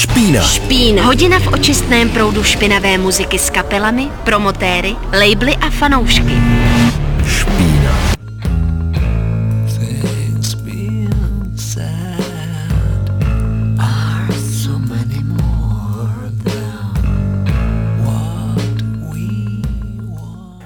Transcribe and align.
Špína. 0.00 0.40
Špína. 0.40 1.04
Hodina 1.04 1.36
v 1.36 1.60
očistném 1.60 2.08
proudu 2.08 2.40
špinavé 2.40 2.96
muziky 2.98 3.36
s 3.36 3.52
kapelami, 3.52 4.08
promotéry, 4.24 4.96
labely 5.12 5.52
a 5.60 5.68
fanoušky. 5.70 6.32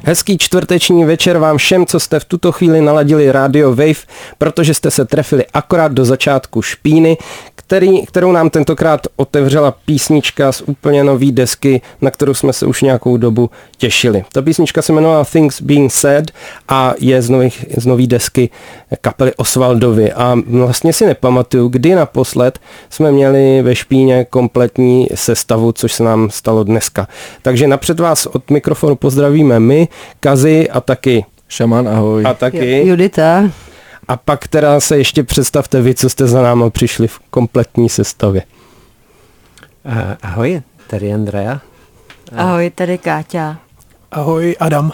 Hezký 0.07 0.39
čtvrteční 0.39 1.05
večer 1.05 1.39
vám 1.39 1.59
všem, 1.59 1.87
co 1.87 2.01
jste 2.01 2.21
v 2.21 2.25
tuto 2.25 2.53
chvíli 2.53 2.81
naladili 2.81 3.33
Radio 3.33 3.71
Wave, 3.71 4.05
protože 4.39 4.75
jste 4.75 4.91
se 4.91 5.05
trefili 5.05 5.45
akorát 5.55 5.93
do 5.93 6.05
začátku 6.05 6.63
špíny, 6.63 7.19
který, 7.67 8.07
kterou 8.07 8.33
nám 8.33 8.51
tentokrát 8.51 9.01
otevřela 9.17 9.71
písnička 9.71 10.53
z 10.53 10.63
úplně 10.67 11.05
nový 11.05 11.33
desky, 11.33 11.81
na 12.01 12.11
kterou 12.11 12.35
jsme 12.35 12.53
se 12.53 12.67
už 12.67 12.83
nějakou 12.83 13.17
dobu 13.17 13.51
těšili. 13.77 14.25
Ta 14.33 14.43
písnička 14.43 14.83
se 14.83 14.93
jmenovala 14.93 15.25
Things 15.25 15.63
Being 15.63 15.93
Said 15.93 16.31
a 16.69 16.95
je 16.99 17.23
z, 17.23 17.31
nových, 17.31 17.65
z 17.77 17.87
nový 17.87 18.07
desky 18.07 18.51
kapely 19.01 19.33
Osvaldovi. 19.37 20.13
A 20.13 20.37
vlastně 20.47 20.93
si 20.93 21.07
nepamatuju, 21.07 21.69
kdy 21.69 21.95
naposled 21.95 22.59
jsme 22.91 23.13
měli 23.13 23.63
ve 23.63 23.75
špíně 23.75 24.27
kompletní 24.31 25.07
sestavu, 25.15 25.73
což 25.73 25.93
se 25.93 26.05
nám 26.05 26.31
stalo 26.31 26.65
dneska. 26.65 27.09
Takže 27.43 27.67
napřed 27.67 28.01
vás 28.01 28.27
od 28.27 28.51
mikrofonu 28.51 28.97
pozdravíme 28.97 29.61
my, 29.61 29.89
Kazy 30.21 30.71
a 30.71 30.81
taky 30.81 31.25
Šaman, 31.49 31.89
ahoj. 31.89 32.25
a 32.27 32.35
taky. 32.35 32.87
Judita. 32.89 33.51
A 34.09 34.17
pak 34.17 34.49
teda 34.49 34.81
se 34.81 34.99
ještě 34.99 35.25
představte 35.25 35.83
vy, 35.83 35.95
co 35.95 36.09
jste 36.11 36.27
za 36.27 36.43
náma 36.43 36.71
přišli 36.71 37.09
v 37.09 37.19
kompletní 37.31 37.89
sestavě. 37.89 38.43
Eh, 39.87 40.17
Ahoj, 40.23 40.63
tady 40.87 41.13
Andrea. 41.15 41.61
Ahoj, 42.37 42.71
tady 42.75 42.99
Káťa. 42.99 43.57
Ahoj, 44.13 44.57
Adam. 44.61 44.93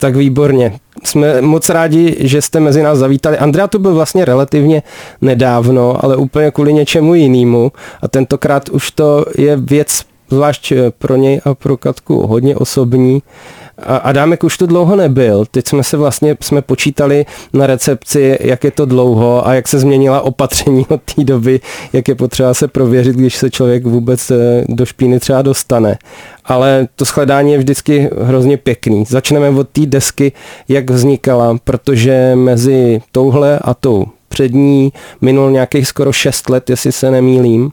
Tak 0.00 0.16
výborně. 0.16 0.80
Jsme 1.04 1.40
moc 1.42 1.68
rádi, 1.68 2.16
že 2.20 2.42
jste 2.42 2.60
mezi 2.60 2.82
nás 2.82 2.98
zavítali. 2.98 3.38
Andrea 3.38 3.66
tu 3.66 3.78
byl 3.78 3.94
vlastně 3.94 4.24
relativně 4.24 4.82
nedávno, 5.20 6.04
ale 6.04 6.16
úplně 6.16 6.50
kvůli 6.50 6.72
něčemu 6.72 7.14
jinému. 7.14 7.72
A 8.02 8.08
tentokrát 8.08 8.68
už 8.68 8.90
to 8.90 9.24
je 9.38 9.56
věc 9.56 10.02
zvlášť 10.30 10.72
pro 10.98 11.16
něj 11.16 11.40
a 11.44 11.54
pro 11.54 11.76
Katku 11.76 12.26
hodně 12.26 12.56
osobní. 12.56 13.22
A 13.63 13.63
Adámek 13.78 14.44
už 14.44 14.58
tu 14.58 14.66
dlouho 14.66 14.96
nebyl. 14.96 15.44
Teď 15.50 15.68
jsme 15.68 15.82
se 15.84 15.96
vlastně 15.96 16.36
jsme 16.40 16.62
počítali 16.62 17.26
na 17.52 17.66
recepci, 17.66 18.38
jak 18.40 18.64
je 18.64 18.70
to 18.70 18.86
dlouho 18.86 19.46
a 19.48 19.54
jak 19.54 19.68
se 19.68 19.78
změnila 19.78 20.20
opatření 20.20 20.86
od 20.88 21.00
té 21.14 21.24
doby, 21.24 21.60
jak 21.92 22.08
je 22.08 22.14
potřeba 22.14 22.54
se 22.54 22.68
prověřit, 22.68 23.16
když 23.16 23.36
se 23.36 23.50
člověk 23.50 23.84
vůbec 23.86 24.30
eh, 24.30 24.64
do 24.68 24.86
špíny 24.86 25.20
třeba 25.20 25.42
dostane. 25.42 25.98
Ale 26.44 26.88
to 26.96 27.04
shledání 27.04 27.52
je 27.52 27.58
vždycky 27.58 28.10
hrozně 28.22 28.56
pěkný. 28.56 29.04
Začneme 29.08 29.48
od 29.48 29.68
té 29.68 29.86
desky, 29.86 30.32
jak 30.68 30.90
vznikala, 30.90 31.58
protože 31.64 32.32
mezi 32.34 33.00
touhle 33.12 33.58
a 33.58 33.74
tou 33.74 34.06
přední 34.28 34.92
minul 35.20 35.50
nějakých 35.50 35.88
skoro 35.88 36.12
6 36.12 36.50
let, 36.50 36.70
jestli 36.70 36.92
se 36.92 37.10
nemýlím. 37.10 37.70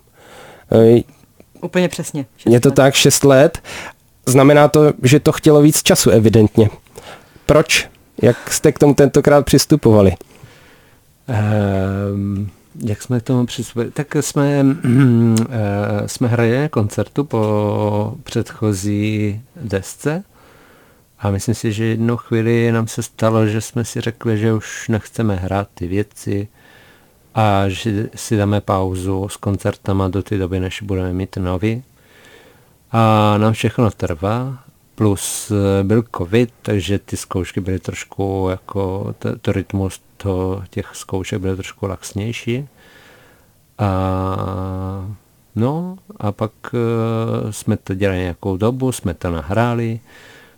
Eh, 0.71 1.01
Úplně 1.61 1.87
přesně. 1.89 2.25
je 2.49 2.59
to 2.59 2.71
tak 2.71 2.93
6 2.93 3.23
let. 3.23 3.59
Znamená 4.25 4.67
to, 4.67 4.93
že 5.03 5.19
to 5.19 5.31
chtělo 5.31 5.61
víc 5.61 5.83
času, 5.83 6.09
evidentně. 6.09 6.69
Proč? 7.45 7.89
Jak 8.21 8.53
jste 8.53 8.71
k 8.71 8.79
tomu 8.79 8.93
tentokrát 8.93 9.45
přistupovali? 9.45 10.15
Ehm, 11.27 12.49
jak 12.85 13.01
jsme 13.01 13.19
k 13.19 13.23
tomu 13.23 13.45
přispěli? 13.45 13.91
Tak 13.91 14.15
jsme, 14.15 14.65
eh, 15.49 16.07
jsme 16.07 16.27
hráli 16.27 16.61
na 16.61 16.69
koncertu 16.69 17.23
po 17.23 18.15
předchozí 18.23 19.41
desce 19.55 20.23
a 21.19 21.31
myslím 21.31 21.55
si, 21.55 21.71
že 21.71 21.85
jednou 21.85 22.17
chvíli 22.17 22.71
nám 22.71 22.87
se 22.87 23.03
stalo, 23.03 23.47
že 23.47 23.61
jsme 23.61 23.85
si 23.85 24.01
řekli, 24.01 24.37
že 24.37 24.53
už 24.53 24.89
nechceme 24.89 25.35
hrát 25.35 25.67
ty 25.73 25.87
věci 25.87 26.47
a 27.35 27.69
že 27.69 28.09
si 28.15 28.37
dáme 28.37 28.61
pauzu 28.61 29.29
s 29.29 29.37
koncertama 29.37 30.07
do 30.07 30.23
té 30.23 30.37
doby, 30.37 30.59
než 30.59 30.81
budeme 30.81 31.13
mít 31.13 31.37
nový. 31.37 31.83
A 32.91 33.37
nám 33.37 33.53
všechno 33.53 33.91
trvá, 33.91 34.57
plus 34.95 35.51
eh, 35.51 35.83
byl 35.83 36.03
covid, 36.17 36.53
takže 36.61 36.99
ty 36.99 37.17
zkoušky 37.17 37.59
byly 37.59 37.79
trošku 37.79 38.47
jako, 38.51 39.13
to, 39.19 39.39
to 39.39 39.51
rytmus 39.51 40.01
to, 40.17 40.63
těch 40.69 40.89
zkoušek 40.93 41.41
byl 41.41 41.55
trošku 41.55 41.87
laxnější. 41.87 42.67
A 43.77 45.15
no 45.55 45.97
a 46.19 46.31
pak 46.31 46.51
uh, 46.73 47.51
jsme 47.51 47.77
to 47.77 47.93
dělali 47.93 48.19
nějakou 48.19 48.57
dobu, 48.57 48.91
jsme 48.91 49.13
to 49.13 49.31
nahráli, 49.31 49.99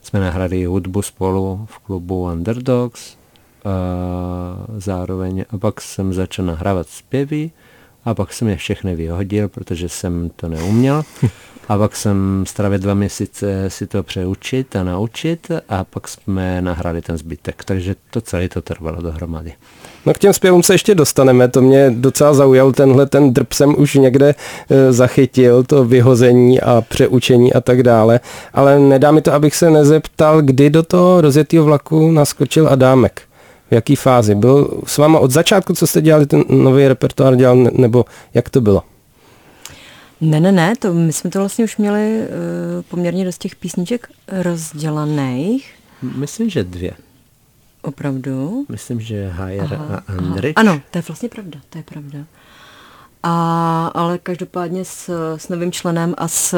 jsme 0.01 0.19
nahráli 0.19 0.65
hudbu 0.65 1.01
spolu 1.01 1.67
v 1.69 1.79
klubu 1.79 2.23
Underdogs, 2.23 3.17
a 3.65 3.71
zároveň 4.77 5.45
a 5.49 5.57
pak 5.57 5.81
jsem 5.81 6.13
začal 6.13 6.45
nahrávat 6.45 6.87
zpěvy 6.89 7.51
a 8.05 8.13
pak 8.13 8.33
jsem 8.33 8.47
je 8.47 8.55
všechny 8.55 8.95
vyhodil, 8.95 9.49
protože 9.49 9.89
jsem 9.89 10.31
to 10.35 10.49
neuměl. 10.49 11.03
A 11.67 11.77
pak 11.77 11.95
jsem 11.95 12.43
strávil 12.47 12.79
dva 12.79 12.93
měsíce 12.93 13.69
si 13.69 13.87
to 13.87 14.03
přeučit 14.03 14.75
a 14.75 14.83
naučit 14.83 15.51
a 15.69 15.83
pak 15.83 16.07
jsme 16.07 16.61
nahrali 16.61 17.01
ten 17.01 17.17
zbytek. 17.17 17.63
Takže 17.63 17.95
to 18.09 18.21
celé 18.21 18.49
to 18.49 18.61
trvalo 18.61 19.01
dohromady. 19.01 19.53
No 20.05 20.13
k 20.13 20.17
těm 20.17 20.33
zpěvům 20.33 20.63
se 20.63 20.73
ještě 20.73 20.95
dostaneme, 20.95 21.47
to 21.47 21.61
mě 21.61 21.91
docela 21.91 22.33
zaujal, 22.33 22.71
tenhle 22.71 23.05
ten 23.05 23.33
drb 23.33 23.53
jsem 23.53 23.75
už 23.77 23.93
někde 23.93 24.35
e, 24.69 24.93
zachytil, 24.93 25.63
to 25.63 25.85
vyhození 25.85 26.61
a 26.61 26.83
přeučení 26.89 27.53
a 27.53 27.61
tak 27.61 27.83
dále, 27.83 28.19
ale 28.53 28.79
nedá 28.79 29.11
mi 29.11 29.21
to, 29.21 29.33
abych 29.33 29.55
se 29.55 29.69
nezeptal, 29.69 30.41
kdy 30.41 30.69
do 30.69 30.83
toho 30.83 31.21
rozjetého 31.21 31.65
vlaku 31.65 32.11
naskočil 32.11 32.67
Adámek. 32.67 33.21
V 33.73 33.75
jaký 33.75 33.95
fázi? 33.95 34.35
Byl 34.35 34.81
s 34.85 34.97
váma 34.97 35.19
od 35.19 35.31
začátku, 35.31 35.73
co 35.73 35.87
jste 35.87 36.01
dělali, 36.01 36.25
ten 36.25 36.43
nový 36.49 36.87
repertoár 36.87 37.35
dělal, 37.35 37.55
ne- 37.55 37.71
nebo 37.73 38.05
jak 38.33 38.49
to 38.49 38.61
bylo? 38.61 38.83
Ne, 40.21 40.39
ne, 40.39 40.51
ne, 40.51 40.73
to, 40.79 40.93
my 40.93 41.13
jsme 41.13 41.29
to 41.29 41.39
vlastně 41.39 41.65
už 41.65 41.77
měli 41.77 42.19
uh, 42.19 42.25
poměrně 42.81 43.25
dost 43.25 43.37
těch 43.37 43.55
písniček 43.55 44.07
rozdělaných. 44.27 45.75
Myslím, 46.15 46.49
že 46.49 46.63
dvě. 46.63 46.93
Opravdu. 47.81 48.65
Myslím, 48.69 49.01
že 49.01 49.29
Hajer 49.29 49.73
a 49.73 50.01
Andrich. 50.07 50.53
Ano, 50.55 50.81
to 50.91 50.97
je 50.97 51.03
vlastně 51.07 51.29
pravda, 51.29 51.59
to 51.69 51.77
je 51.77 51.83
pravda. 51.83 52.19
A, 53.23 53.91
ale 53.93 54.17
každopádně 54.17 54.85
s, 54.85 55.09
s 55.37 55.49
novým 55.49 55.71
členem 55.71 56.13
a 56.17 56.27
s, 56.27 56.57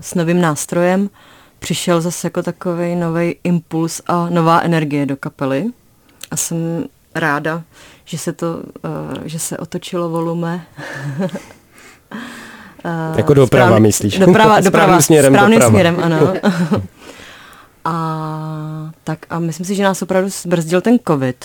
s 0.00 0.14
novým 0.14 0.40
nástrojem 0.40 1.10
přišel 1.58 2.00
zase 2.00 2.26
jako 2.26 2.42
takový 2.42 2.96
nový 2.96 3.36
impuls 3.44 4.00
a 4.06 4.28
nová 4.30 4.60
energie 4.60 5.06
do 5.06 5.16
kapely. 5.16 5.66
A 6.34 6.36
jsem 6.36 6.84
ráda, 7.14 7.62
že 8.04 8.18
se 8.18 8.32
to, 8.32 8.54
uh, 8.56 8.62
že 9.24 9.38
se 9.38 9.58
otočilo 9.58 10.08
volume. 10.08 10.66
Uh, 11.20 11.28
Jako 13.16 13.34
doprava, 13.34 13.78
myslíš? 13.78 14.18
Doprava, 14.18 14.42
Správným 14.62 14.64
doprava, 14.64 15.00
směrem 15.00 15.32
správným 15.32 15.58
doprava. 15.58 15.70
směrem, 15.70 15.96
ano. 16.02 16.34
a 17.84 18.90
tak 19.04 19.26
a 19.30 19.38
myslím 19.38 19.66
si, 19.66 19.74
že 19.74 19.82
nás 19.82 20.02
opravdu 20.02 20.30
zbrzdil 20.30 20.80
ten 20.80 20.98
covid. 21.08 21.44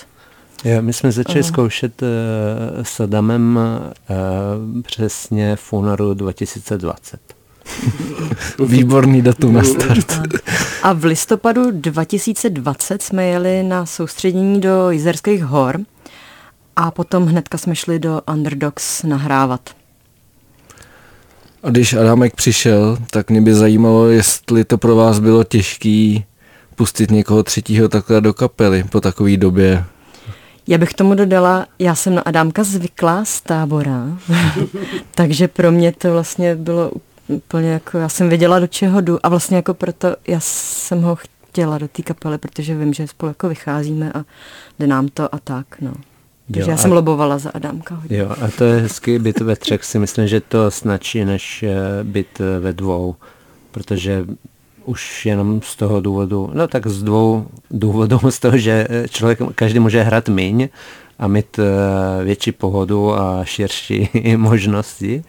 Jo, 0.63 0.81
my 0.81 0.94
jsme 0.94 1.11
začali 1.11 1.44
zkoušet 1.44 2.01
uh, 2.01 2.07
s 2.83 3.00
Adamem 3.00 3.59
uh, 3.59 4.81
přesně 4.81 5.56
v 5.56 5.73
únoru 5.73 6.13
2020. 6.13 7.19
Výborný 8.66 9.22
datum 9.22 9.53
na 9.53 9.63
start. 9.63 10.22
A 10.84 10.94
v 10.94 11.06
listopadu 11.06 11.72
2020 11.72 13.02
jsme 13.02 13.25
jeli 13.25 13.63
na 13.63 13.85
soustředění 13.85 14.62
do 14.62 14.91
Jizerských 14.91 15.44
hor 15.44 15.80
a 16.75 16.91
potom 16.91 17.25
hnedka 17.25 17.57
jsme 17.57 17.75
šli 17.75 18.00
do 18.00 18.22
Underdogs 18.34 19.03
nahrávat. 19.03 19.69
A 21.63 21.69
když 21.69 21.94
Adamek 21.94 22.36
přišel, 22.36 22.98
tak 23.12 23.30
mě 23.30 23.42
by 23.42 23.54
zajímalo, 23.54 24.07
jestli 24.07 24.63
to 24.63 24.77
pro 24.77 24.95
vás 24.95 25.19
bylo 25.19 25.44
těžký 25.44 26.25
pustit 26.75 27.12
někoho 27.12 27.44
třetího 27.44 27.89
takhle 27.89 28.21
do 28.21 28.33
kapely 28.33 28.83
po 28.83 29.01
takové 29.01 29.38
době. 29.38 29.86
Já 30.68 30.77
bych 30.77 30.94
tomu 30.94 31.16
dodala, 31.16 31.66
já 31.80 31.95
jsem 31.95 32.16
na 32.16 32.21
Adámka 32.21 32.63
zvyklá 32.63 33.25
z 33.25 33.42
tábora, 33.42 34.18
takže 35.16 35.48
pro 35.48 35.71
mě 35.71 35.92
to 35.92 36.12
vlastně 36.12 36.56
bylo 36.56 36.92
úplně 37.30 37.70
jako, 37.70 37.98
já 37.98 38.10
jsem 38.10 38.30
věděla, 38.30 38.60
do 38.60 38.68
čeho 38.68 39.02
jdu 39.02 39.26
a 39.26 39.30
vlastně 39.30 39.56
jako 39.56 39.74
proto 39.74 40.16
já 40.28 40.40
jsem 40.40 41.02
ho 41.02 41.16
chtěla 41.16 41.78
do 41.78 41.88
té 41.88 42.02
kapely, 42.02 42.38
protože 42.38 42.76
vím, 42.76 42.94
že 42.94 43.08
spolu 43.08 43.30
jako 43.30 43.50
vycházíme 43.50 44.12
a 44.14 44.26
jde 44.80 44.88
nám 44.88 45.08
to 45.08 45.36
a 45.36 45.40
tak, 45.40 45.66
no. 45.81 45.94
Takže 46.54 46.62
Jo, 46.62 46.68
já 46.72 46.78
jsem 46.78 46.92
a- 46.92 46.96
lobovala 46.96 47.38
za 47.38 47.50
Adámka 47.50 47.96
hodně. 47.96 48.18
Jo, 48.18 48.30
a 48.42 48.48
to 48.58 48.64
je 48.64 48.81
hezky 48.81 49.20
být 49.20 49.40
ve 49.40 49.56
třech, 49.56 49.84
si 49.84 50.00
myslím, 50.00 50.28
že 50.28 50.42
to 50.42 50.72
snačí, 50.72 51.26
než 51.26 51.64
eh, 51.64 51.76
být 52.04 52.28
eh, 52.42 52.60
ve 52.60 52.74
dvou, 52.74 53.16
protože 53.72 54.26
už 54.86 55.26
jenom 55.26 55.62
z 55.62 55.76
toho 55.76 56.02
důvodu, 56.02 56.52
no 56.54 56.68
tak 56.68 56.88
z 56.88 57.04
dvou 57.04 57.48
důvodů, 57.72 58.20
z 58.30 58.40
toho, 58.40 58.58
že 58.58 58.88
eh, 58.90 59.08
člověk, 59.08 59.40
každý 59.56 59.80
může 59.80 60.02
hrát 60.04 60.30
míň 60.30 60.70
a 61.20 61.28
mít 61.28 61.60
větší 62.24 62.52
pohodu 62.52 63.14
a 63.20 63.46
širší 63.46 64.10
možnosti. 64.38 65.24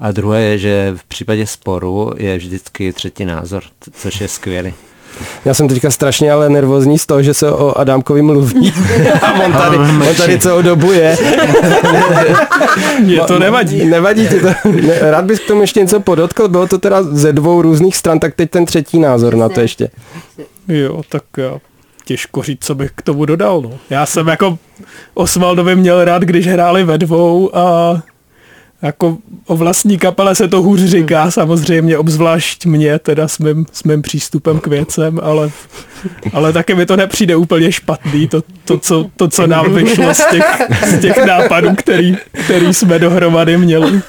A 0.00 0.12
druhé 0.12 0.42
je, 0.42 0.58
že 0.58 0.92
v 0.96 1.04
případě 1.04 1.46
sporu 1.46 2.12
je 2.16 2.36
vždycky 2.36 2.92
třetí 2.92 3.24
názor, 3.24 3.62
což 3.92 4.20
je 4.20 4.28
skvělý. 4.28 4.74
Já 5.44 5.54
jsem 5.54 5.68
teďka 5.68 5.90
strašně 5.90 6.32
ale 6.32 6.48
nervózní 6.48 6.98
z 6.98 7.06
toho, 7.06 7.22
že 7.22 7.34
se 7.34 7.50
o 7.50 7.78
Adámkovi 7.78 8.22
mluví. 8.22 8.72
A 9.22 9.32
on 9.44 9.52
tady, 9.52 9.76
on 9.78 10.14
tady 10.16 10.38
celou 10.38 10.62
dobu 10.62 10.92
je. 10.92 11.18
Je 13.06 13.20
to 13.20 13.38
nevadí. 13.38 13.84
Nevadí 13.84 14.28
ti 14.28 14.40
to. 14.40 14.48
Rád 15.00 15.24
bys 15.24 15.40
k 15.40 15.46
tomu 15.46 15.60
ještě 15.60 15.80
něco 15.80 16.00
podotkl. 16.00 16.48
Bylo 16.48 16.66
to 16.66 16.78
teda 16.78 17.02
ze 17.02 17.32
dvou 17.32 17.62
různých 17.62 17.96
stran, 17.96 18.18
tak 18.18 18.34
teď 18.34 18.50
ten 18.50 18.66
třetí 18.66 18.98
názor 18.98 19.34
na 19.34 19.48
to 19.48 19.60
ještě. 19.60 19.88
Jo, 20.68 21.02
tak 21.08 21.22
já 21.36 21.58
těžko 22.04 22.42
říct, 22.42 22.64
co 22.64 22.74
bych 22.74 22.90
k 22.94 23.02
tomu 23.02 23.24
dodal. 23.24 23.60
No. 23.62 23.70
Já 23.90 24.06
jsem 24.06 24.28
jako 24.28 24.58
Osvaldovi 25.14 25.76
měl 25.76 26.04
rád, 26.04 26.22
když 26.22 26.46
hráli 26.46 26.84
ve 26.84 26.98
dvou 26.98 27.56
a 27.56 27.94
jako 28.84 29.18
o 29.46 29.56
vlastní 29.56 29.98
kapele 29.98 30.34
se 30.34 30.48
to 30.48 30.62
hůř 30.62 30.80
říká, 30.80 31.30
samozřejmě, 31.30 31.98
obzvlášť 31.98 32.66
mě, 32.66 32.98
teda 32.98 33.28
s 33.28 33.38
mým, 33.38 33.66
s 33.72 33.84
mým 33.84 34.02
přístupem 34.02 34.60
k 34.60 34.66
věcem, 34.66 35.20
ale, 35.22 35.50
ale 36.32 36.52
taky 36.52 36.74
mi 36.74 36.86
to 36.86 36.96
nepřijde 36.96 37.36
úplně 37.36 37.72
špatný, 37.72 38.28
to, 38.28 38.42
to, 38.64 38.78
co, 38.78 39.10
to 39.16 39.28
co 39.28 39.46
nám 39.46 39.74
vyšlo 39.74 40.14
z 40.14 40.22
těch, 40.30 40.44
z 40.86 41.00
těch 41.00 41.24
nápadů, 41.26 41.74
který, 41.76 42.16
který 42.44 42.74
jsme 42.74 42.98
dohromady 42.98 43.58
měli. 43.58 44.00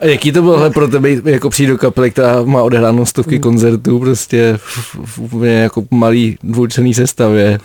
A 0.00 0.06
jaký 0.06 0.32
to 0.32 0.42
bylo 0.42 0.70
pro 0.70 0.88
tebe 0.88 1.10
jako 1.24 1.50
přijít 1.50 1.66
do 1.68 1.78
kapely, 1.78 2.10
která 2.10 2.42
má 2.42 2.62
odehráno 2.62 3.06
stovky 3.06 3.38
koncertů, 3.38 3.98
prostě 3.98 4.54
v, 4.56 4.96
v 5.04 5.18
úplně 5.18 5.54
jako 5.54 5.84
malý 5.90 6.38
dvoučlený 6.42 6.94
sestavě. 6.94 7.58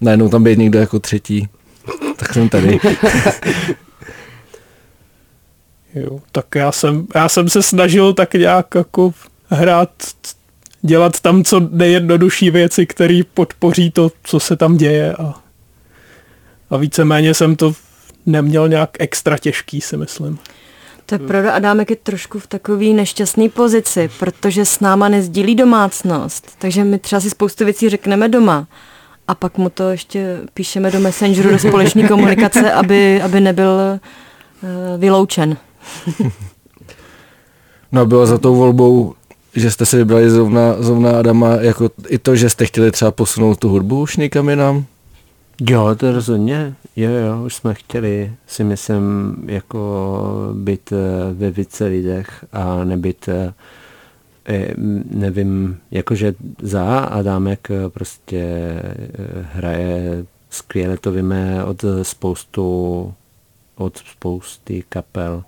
Najednou 0.00 0.28
tam 0.28 0.44
být 0.44 0.58
někdo 0.58 0.78
jako 0.78 0.98
třetí. 0.98 1.48
Tak 2.16 2.32
jsem 2.32 2.48
tady. 2.48 2.80
Jo, 5.94 6.20
tak 6.32 6.46
já 6.54 6.72
jsem, 6.72 7.06
já 7.14 7.28
jsem 7.28 7.48
se 7.48 7.62
snažil 7.62 8.14
tak 8.14 8.34
nějak 8.34 8.74
jako 8.74 9.14
hrát, 9.48 9.90
dělat 10.82 11.20
tam 11.20 11.44
co 11.44 11.60
nejjednodušší 11.70 12.50
věci, 12.50 12.86
které 12.86 13.20
podpoří 13.34 13.90
to, 13.90 14.10
co 14.22 14.40
se 14.40 14.56
tam 14.56 14.76
děje 14.76 15.14
a, 15.14 15.34
a 16.70 16.76
víceméně 16.76 17.34
jsem 17.34 17.56
to 17.56 17.72
neměl 18.26 18.68
nějak 18.68 18.90
extra 18.98 19.38
těžký, 19.38 19.80
si 19.80 19.96
myslím. 19.96 20.38
To 21.06 21.14
je 21.14 21.18
pravda, 21.18 21.52
Adámek 21.52 21.90
je 21.90 21.96
trošku 21.96 22.38
v 22.38 22.46
takový 22.46 22.94
nešťastný 22.94 23.48
pozici, 23.48 24.10
protože 24.18 24.64
s 24.64 24.80
náma 24.80 25.08
nezdílí 25.08 25.54
domácnost, 25.54 26.56
takže 26.58 26.84
my 26.84 26.98
třeba 26.98 27.20
si 27.20 27.30
spoustu 27.30 27.64
věcí 27.64 27.88
řekneme 27.88 28.28
doma 28.28 28.66
a 29.28 29.34
pak 29.34 29.58
mu 29.58 29.70
to 29.70 29.90
ještě 29.90 30.38
píšeme 30.54 30.90
do 30.90 31.00
Messengeru, 31.00 31.50
do 31.50 31.58
společné 31.58 32.02
komunikace, 32.08 32.72
aby, 32.72 33.22
aby 33.22 33.40
nebyl 33.40 33.68
uh, 33.68 35.00
vyloučen. 35.00 35.56
No 37.92 38.00
a 38.00 38.04
bylo 38.04 38.26
za 38.26 38.38
tou 38.38 38.56
volbou, 38.56 39.14
že 39.54 39.70
jste 39.70 39.86
si 39.86 39.96
vybrali 39.96 40.30
zrovna, 40.30 40.82
zrovna 40.82 41.18
Adama, 41.18 41.54
jako 41.54 41.90
i 42.08 42.18
to, 42.18 42.36
že 42.36 42.50
jste 42.50 42.66
chtěli 42.66 42.90
třeba 42.90 43.10
posunout 43.10 43.58
tu 43.58 43.68
hudbu 43.68 44.00
už 44.00 44.16
někam 44.16 44.48
jinam? 44.48 44.84
Jo, 45.60 45.94
to 45.96 46.12
rozhodně. 46.12 46.74
Jo, 46.96 47.10
jo, 47.10 47.44
už 47.44 47.54
jsme 47.54 47.74
chtěli, 47.74 48.32
si 48.46 48.64
myslím, 48.64 49.34
jako 49.46 50.28
být 50.54 50.92
eh, 50.92 51.32
ve 51.32 51.50
více 51.50 51.86
lidech 51.86 52.44
a 52.52 52.84
nebyt, 52.84 53.28
eh, 53.28 53.54
eh, 54.46 54.74
nevím, 55.10 55.78
jakože 55.90 56.34
za 56.62 56.98
Adámek 56.98 57.68
prostě 57.88 58.74
hraje 59.52 60.24
skvěle, 60.50 60.96
to 60.96 61.12
víme 61.12 61.64
od 61.64 61.84
spoustu, 62.02 63.14
od 63.76 63.98
spousty 63.98 64.84
kapel, 64.88 65.44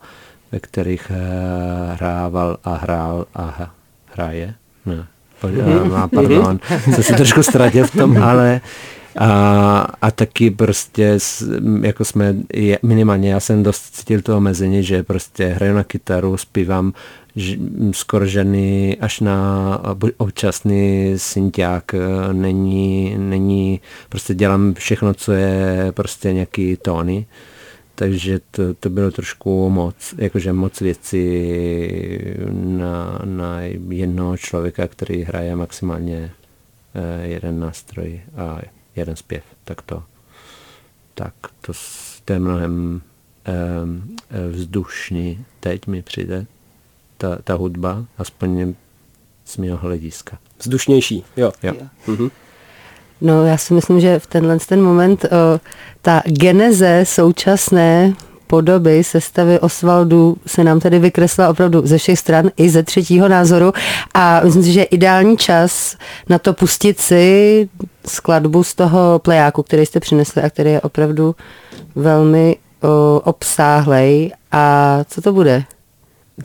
ve 0.53 0.61
kterých 0.61 1.11
eh, 1.11 1.95
hrával 1.95 2.57
a 2.65 2.75
hrál 2.77 3.27
a 3.35 3.71
hraje. 4.15 4.55
Ne, 4.87 5.07
po- 5.41 5.49
eh, 5.49 5.89
má, 5.89 6.09
pardon, 6.09 6.61
jsem 6.85 7.03
se 7.03 7.13
trošku 7.13 7.43
ztratil 7.43 7.87
v 7.87 7.91
tom, 7.91 8.23
ale 8.23 8.61
a, 9.19 9.87
a 10.03 10.11
taky 10.11 10.51
prostě, 10.51 11.19
jako 11.83 12.05
jsme, 12.05 12.35
minimálně 12.83 13.33
já 13.33 13.41
jsem 13.41 13.63
dost 13.63 13.95
cítil 13.97 14.23
to 14.23 14.37
omezení, 14.37 14.83
že 14.83 15.03
prostě 15.03 15.47
hraju 15.47 15.75
na 15.75 15.85
kytaru, 15.85 16.37
zpívám 16.37 16.93
ž, 17.37 17.59
skoro 17.93 18.27
ženy 18.27 18.97
až 19.01 19.21
na 19.21 19.81
občasný 20.17 21.15
synťák, 21.17 21.95
eh, 21.95 22.33
není, 22.33 23.15
není, 23.19 23.81
prostě 24.09 24.35
dělám 24.35 24.75
všechno, 24.75 25.15
co 25.15 25.33
je 25.33 25.93
prostě 25.95 26.33
nějaký 26.33 26.77
tóny, 26.77 27.27
takže 27.99 28.41
to, 28.51 28.75
to 28.75 28.91
bylo 28.91 29.11
trošku 29.11 29.71
moc, 29.71 30.15
jakože 30.19 30.53
moc 30.53 30.81
věcí 30.81 31.41
na, 32.53 33.19
na 33.25 33.61
jednoho 33.89 34.37
člověka, 34.37 34.89
který 34.89 35.23
hraje 35.23 35.57
maximálně 35.57 36.33
eh, 36.95 37.27
jeden 37.27 37.61
nástroj 37.61 38.21
a 38.37 38.61
jeden 38.97 39.17
zpěv, 39.17 39.45
tak 39.65 39.83
to, 39.83 40.03
tak 41.15 41.35
to, 41.61 41.75
s- 41.75 42.21
to 42.25 42.33
je 42.33 42.39
mnohem 42.39 43.03
eh, 43.47 44.49
vzdušný 44.51 45.45
teď 45.61 45.87
mi 45.87 46.03
přijde 46.03 46.47
ta, 47.17 47.37
ta 47.45 47.55
hudba, 47.55 48.05
aspoň 48.19 48.75
z 49.45 49.57
mého 49.57 49.77
hlediska. 49.77 50.39
Vzdušnější, 50.59 51.25
jo. 51.37 51.53
Jo. 51.63 51.73
No 53.21 53.47
já 53.47 53.57
si 53.57 53.75
myslím, 53.75 54.01
že 54.01 54.19
v 54.19 54.27
tenhle 54.27 54.59
ten 54.59 54.83
moment 54.83 55.25
o, 55.25 55.29
ta 56.03 56.23
geneze 56.27 57.05
současné 57.05 58.15
podoby 58.47 59.05
sestavy 59.05 59.61
Osvaldu 59.61 60.37
se 60.47 60.65
nám 60.65 60.81
tady 60.81 60.99
vykresla 60.99 61.49
opravdu 61.49 61.87
ze 61.87 61.99
všech 61.99 62.19
stran 62.19 62.51
i 62.57 62.71
ze 62.71 62.83
třetího 62.83 63.29
názoru 63.29 63.73
a 64.15 64.41
myslím 64.45 64.63
si, 64.63 64.73
že 64.73 64.81
je 64.81 64.85
ideální 64.85 65.37
čas 65.37 65.97
na 66.29 66.39
to 66.39 66.53
pustit 66.53 67.01
si 67.01 67.69
skladbu 68.07 68.65
z 68.65 68.75
toho 68.75 69.19
plejáku, 69.19 69.63
který 69.63 69.87
jste 69.87 70.01
přinesli 70.01 70.43
a 70.43 70.51
který 70.51 70.71
je 70.71 70.81
opravdu 70.81 71.35
velmi 71.95 72.57
o, 72.83 73.21
obsáhlej. 73.25 74.33
A 74.53 74.99
co 75.09 75.23
to 75.23 75.33
bude? 75.33 75.65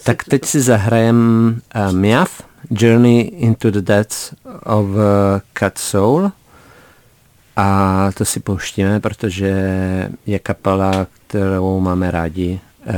Tak 0.03 0.23
teď 0.23 0.45
si 0.45 0.61
zahrajem 0.61 1.61
uh, 1.75 1.91
Miaf, 1.91 2.43
Journey 2.71 3.19
into 3.21 3.71
the 3.71 3.81
Depths 3.81 4.33
of 4.65 4.85
uh, 4.85 4.97
Cat 5.59 5.77
Soul. 5.77 6.31
A 7.55 8.09
to 8.17 8.25
si 8.25 8.39
pouštíme, 8.39 8.99
protože 8.99 9.49
je 10.25 10.39
kapela, 10.39 11.07
kterou 11.27 11.79
máme 11.79 12.11
rádi, 12.11 12.59
uh, 12.85 12.93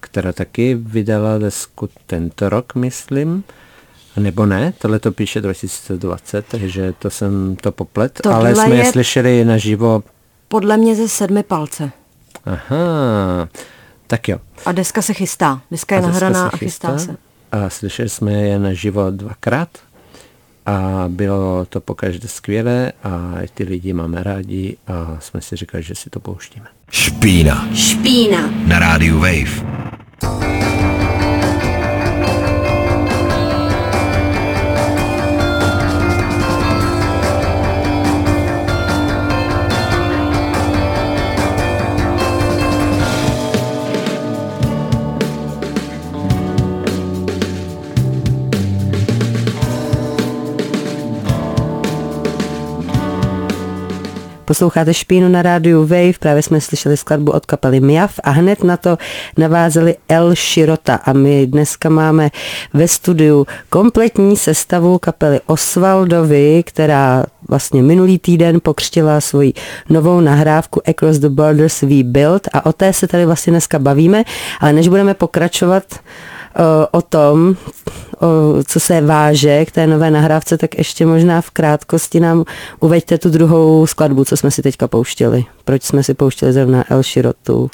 která 0.00 0.32
taky 0.32 0.74
vydala 0.74 1.38
desku 1.38 1.88
tento 2.06 2.48
rok, 2.48 2.74
myslím. 2.74 3.44
Nebo 4.16 4.46
ne, 4.46 4.72
tohle 4.78 4.98
to 4.98 5.12
píše 5.12 5.40
2020, 5.40 6.46
takže 6.46 6.92
to 6.98 7.10
jsem 7.10 7.56
to 7.56 7.72
poplet, 7.72 8.20
Tohle 8.22 8.38
ale 8.38 8.54
jsme 8.54 8.76
je 8.76 8.92
slyšeli 8.92 9.44
naživo. 9.44 10.02
Podle 10.48 10.76
mě 10.76 10.94
ze 10.94 11.08
sedmi 11.08 11.42
palce. 11.42 11.90
Aha, 12.44 13.48
tak 14.06 14.28
jo. 14.28 14.38
A 14.66 14.72
deska 14.72 15.02
se 15.02 15.14
chystá. 15.14 15.60
Deska 15.70 15.94
je 15.94 16.02
A 16.02 16.06
deska 16.06 16.28
nahraná 16.28 16.50
se 16.50 16.56
a 16.56 16.58
chystá 16.58 16.98
se. 16.98 17.16
A 17.52 17.70
slyšeli 17.70 18.08
jsme 18.08 18.32
je 18.32 18.58
naživo 18.58 19.10
dvakrát 19.10 19.68
a 20.68 21.04
bylo 21.08 21.64
to 21.64 21.80
pokaždé 21.80 22.28
skvělé 22.28 22.92
a 23.02 23.40
i 23.42 23.48
ty 23.48 23.64
lidi 23.64 23.92
máme 23.92 24.22
rádi 24.22 24.76
a 24.86 25.16
jsme 25.20 25.40
si 25.40 25.56
říkali, 25.56 25.82
že 25.82 25.94
si 25.94 26.10
to 26.10 26.20
pouštíme. 26.20 26.66
Špína 26.90 27.68
Špína. 27.74 28.50
na 28.66 28.78
rádiu 28.78 29.18
Wave. 29.18 29.97
Posloucháte 54.48 54.94
Špínu 54.94 55.28
na 55.28 55.42
rádiu 55.42 55.80
Wave, 55.80 56.18
právě 56.20 56.42
jsme 56.42 56.60
slyšeli 56.60 56.96
skladbu 56.96 57.32
od 57.32 57.46
kapely 57.46 57.80
Miaf 57.80 58.20
a 58.24 58.30
hned 58.30 58.64
na 58.64 58.76
to 58.76 58.98
navázeli 59.36 59.96
El 60.08 60.34
Shirota. 60.34 60.94
A 60.94 61.12
my 61.12 61.46
dneska 61.46 61.88
máme 61.88 62.30
ve 62.74 62.88
studiu 62.88 63.46
kompletní 63.70 64.36
sestavu 64.36 64.98
kapely 64.98 65.40
Osvaldovi, 65.46 66.62
která 66.66 67.24
vlastně 67.48 67.82
minulý 67.82 68.18
týden 68.18 68.60
pokřtila 68.60 69.20
svoji 69.20 69.52
novou 69.88 70.20
nahrávku 70.20 70.88
Across 70.88 71.18
the 71.18 71.28
Borders 71.28 71.80
We 71.82 72.02
Build. 72.02 72.48
A 72.52 72.66
o 72.66 72.72
té 72.72 72.92
se 72.92 73.06
tady 73.06 73.26
vlastně 73.26 73.50
dneska 73.50 73.78
bavíme, 73.78 74.24
ale 74.60 74.72
než 74.72 74.88
budeme 74.88 75.14
pokračovat 75.14 75.84
o, 75.92 76.98
o 76.98 77.02
tom, 77.02 77.56
co 78.66 78.80
se 78.80 79.00
váže 79.00 79.64
k 79.64 79.70
té 79.72 79.86
nové 79.86 80.10
nahrávce, 80.10 80.58
tak 80.58 80.78
ještě 80.78 81.06
možná 81.06 81.40
v 81.40 81.50
krátkosti 81.50 82.20
nám 82.20 82.44
uveďte 82.80 83.18
tu 83.18 83.30
druhou 83.30 83.86
skladbu, 83.86 84.24
co 84.24 84.36
jsme 84.36 84.50
si 84.50 84.62
teďka 84.62 84.88
pouštěli. 84.88 85.44
Proč 85.64 85.82
jsme 85.82 86.02
si 86.02 86.14
pouštěli 86.14 86.52
zrovna 86.52 86.84
El 86.90 87.02
Shirotu? 87.02 87.70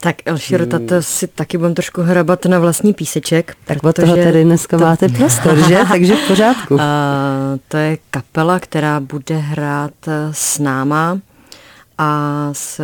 Tak 0.00 0.16
El 0.24 0.38
Shirota, 0.38 0.78
to 0.88 1.02
si 1.02 1.26
taky 1.26 1.58
budem 1.58 1.74
trošku 1.74 2.02
hrabat 2.02 2.44
na 2.44 2.58
vlastní 2.58 2.94
píseček. 2.94 3.56
Tak 3.64 3.84
od 3.84 3.96
toho 3.96 4.16
tady 4.16 4.44
dneska 4.44 4.78
to- 4.78 4.84
máte 4.84 5.08
prostor, 5.08 5.68
že? 5.68 5.78
Takže 5.88 6.16
v 6.16 6.28
pořádku. 6.28 6.76
A 6.80 6.88
to 7.68 7.76
je 7.76 7.98
kapela, 8.10 8.60
která 8.60 9.00
bude 9.00 9.36
hrát 9.36 9.92
eh, 10.08 10.28
s 10.32 10.58
náma 10.58 11.18
a 11.98 12.48
s 12.52 12.80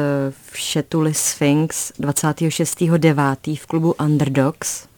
Všetuli 0.53 1.15
Sphinx 1.15 1.93
26.9. 2.01 3.59
v 3.59 3.67
klubu 3.67 3.95
Underdogs. 4.05 4.90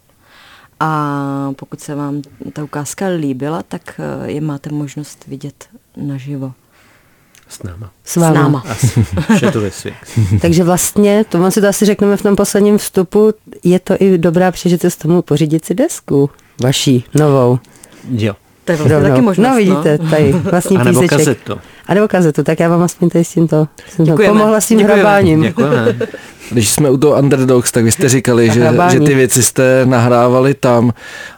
A 0.84 1.52
pokud 1.56 1.80
se 1.80 1.94
vám 1.94 2.22
ta 2.52 2.64
ukázka 2.64 3.06
líbila, 3.06 3.62
tak 3.68 4.00
eh, 4.26 4.30
je 4.32 4.40
máte 4.40 4.70
možnost 4.70 5.24
vidět 5.28 5.64
naživo. 5.96 6.52
S 7.48 7.62
náma. 7.62 7.90
S 8.04 8.16
váma. 8.16 8.32
S 8.34 8.42
náma. 8.42 8.64
A. 9.28 9.50
Takže 10.40 10.64
vlastně, 10.64 11.24
to 11.28 11.50
si 11.50 11.60
to 11.60 11.68
asi 11.68 11.84
řekneme 11.84 12.16
v 12.16 12.22
tom 12.22 12.36
posledním 12.36 12.78
vstupu, 12.78 13.32
je 13.64 13.78
to 13.78 13.94
i 13.98 14.18
dobrá 14.18 14.52
příležitost 14.52 14.96
tomu 14.96 15.22
pořídit 15.22 15.64
si 15.64 15.74
desku. 15.74 16.30
Vaší, 16.62 17.04
novou. 17.14 17.58
Jo. 18.10 18.34
To 18.64 18.72
je 18.72 18.76
vlastně 18.76 18.94
Rovnou. 18.94 19.08
taky 19.10 19.20
možnost. 19.22 19.48
No 19.48 19.56
vidíte, 19.56 19.98
tady 19.98 20.32
vlastní 20.32 20.76
A 20.78 20.84
nebo 20.84 21.00
píseček. 21.00 21.18
kazetu. 21.18 21.60
A 21.86 21.94
nebo 21.94 22.08
kazetu, 22.08 22.42
tak 22.42 22.60
já 22.60 22.68
vám 22.68 22.82
aspoň 22.82 23.08
tady 23.10 23.24
s 23.24 23.32
tímto 23.32 23.68
jsem 23.88 24.06
to 24.06 24.12
Děkujeme. 24.12 24.32
pomohla 24.38 24.60
s 24.60 24.68
tím 24.68 24.78
Děkujeme. 24.78 25.02
hrabáním. 25.02 25.42
Děkujeme. 25.42 25.98
Když 26.52 26.70
jsme 26.70 26.90
u 26.90 26.96
toho 26.96 27.18
Underdogs, 27.18 27.72
tak 27.72 27.84
vy 27.84 27.92
jste 27.92 28.08
říkali, 28.08 28.50
že, 28.50 28.72
že 28.90 29.00
ty 29.00 29.14
věci 29.14 29.42
jste 29.42 29.86
nahrávali 29.86 30.54
tam. 30.54 30.92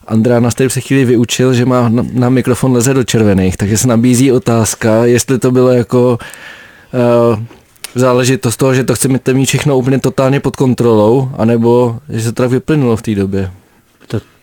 Andrea 0.06 0.40
nás 0.40 0.54
tady 0.54 0.68
před 0.68 0.80
chvíli 0.80 1.04
vyučil, 1.04 1.54
že 1.54 1.66
má 1.66 1.88
na, 1.88 2.06
na 2.12 2.28
mikrofon 2.28 2.73
leze 2.73 2.94
do 2.94 3.04
červených, 3.04 3.56
takže 3.56 3.78
se 3.78 3.88
nabízí 3.88 4.33
otázka, 4.33 5.04
jestli 5.04 5.38
to 5.38 5.50
bylo 5.50 5.71
jako 5.71 6.18
uh, 6.92 7.38
záležitost 7.94 8.56
toho, 8.56 8.75
že 8.75 8.85
to 8.85 8.94
chcete 8.94 9.35
mít 9.35 9.47
všechno 9.47 9.78
úplně 9.78 9.99
totálně 9.99 10.40
pod 10.40 10.56
kontrolou, 10.56 11.30
anebo 11.38 11.97
že 12.09 12.21
se 12.21 12.33
to 12.33 12.42
tak 12.42 12.50
vyplynulo 12.50 12.97
v 12.97 13.02
té 13.02 13.14
době. 13.14 13.50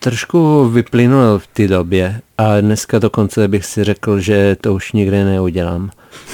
Trošku 0.04 0.70
vyplynulo 0.70 1.40
v 1.40 1.48
té 1.48 1.68
době 1.68 2.22
a 2.38 2.62
dneska 2.62 3.00
dokonce 3.00 3.48
bych 3.48 3.66
si 3.66 3.84
řekl, 3.84 4.20
že 4.20 4.56
to 4.62 4.74
už 4.74 4.92
nikdy 4.92 5.24
neudělám. 5.24 5.90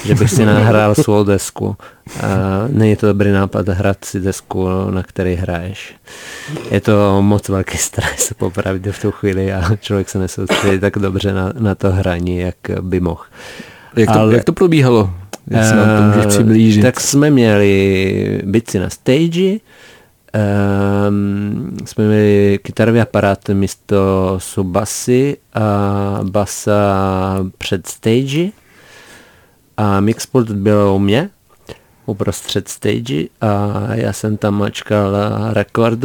Že 0.06 0.16
bych 0.16 0.30
si 0.32 0.46
nahrál 0.46 0.96
svou 0.96 1.24
desku. 1.24 1.76
A 2.24 2.28
není 2.68 2.96
to 2.96 3.08
dobrý 3.08 3.32
nápad 3.32 3.68
hrát 3.70 4.06
si 4.06 4.20
desku, 4.20 4.68
na 4.92 5.04
který 5.04 5.36
hraješ. 5.36 5.96
Je 6.72 6.82
to 6.82 7.22
moc 7.22 7.50
velký 7.50 7.78
stres, 7.78 8.34
popravdě 8.38 8.92
v 8.92 9.02
tu 9.02 9.12
chvíli 9.12 9.54
a 9.54 9.76
člověk 9.76 10.10
se 10.10 10.20
nesoustředí 10.20 10.80
tak 10.80 10.98
dobře 10.98 11.34
na, 11.34 11.54
na 11.60 11.76
to 11.76 11.92
hraní, 11.92 12.38
jak 12.38 12.56
by 12.82 13.00
mohl. 13.00 13.24
Jak 13.96 14.12
to, 14.12 14.20
Ale- 14.20 14.34
jak 14.34 14.44
to 14.44 14.54
probíhalo? 14.54 15.14
Jak 15.48 15.66
se 15.66 15.76
nám 15.76 15.98
to 15.98 16.04
můžeš 16.04 16.26
Eh, 16.26 16.28
přiblížit? 16.28 16.84
Tak 16.84 17.00
jsme 17.00 17.30
měli 17.30 18.42
bici 18.46 18.80
na 18.80 18.90
stage, 18.90 19.58
um, 20.34 21.78
jsme 21.86 22.08
měli 22.08 22.60
kytarový 22.64 23.02
aparát 23.02 23.50
místo 23.50 24.36
subasy 24.38 25.38
a 25.54 26.20
basa 26.24 27.46
před 27.58 27.88
stage 27.88 28.50
a 29.78 30.00
mixpult 30.00 30.52
byl 30.52 30.92
u 30.96 31.00
mě 31.00 31.30
uprostřed 32.06 32.68
stage 32.68 33.24
a 33.42 33.74
já 33.94 34.14
jsem 34.14 34.38
tam 34.38 34.56
mačkal 34.56 35.16
rekord 35.54 36.00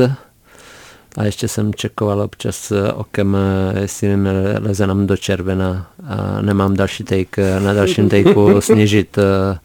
a 1.16 1.24
ještě 1.24 1.48
jsem 1.48 1.74
čekoval 1.74 2.20
občas 2.20 2.72
okem, 2.94 3.36
jestli 3.80 4.16
leze 4.60 4.86
nám 4.86 5.06
do 5.06 5.16
červena 5.16 5.86
a 6.08 6.42
nemám 6.42 6.76
další 6.76 7.04
take, 7.04 7.60
na 7.60 7.74
dalším 7.74 8.08
takeu 8.08 8.60
snížit 8.60 9.18
eh, 9.18 9.58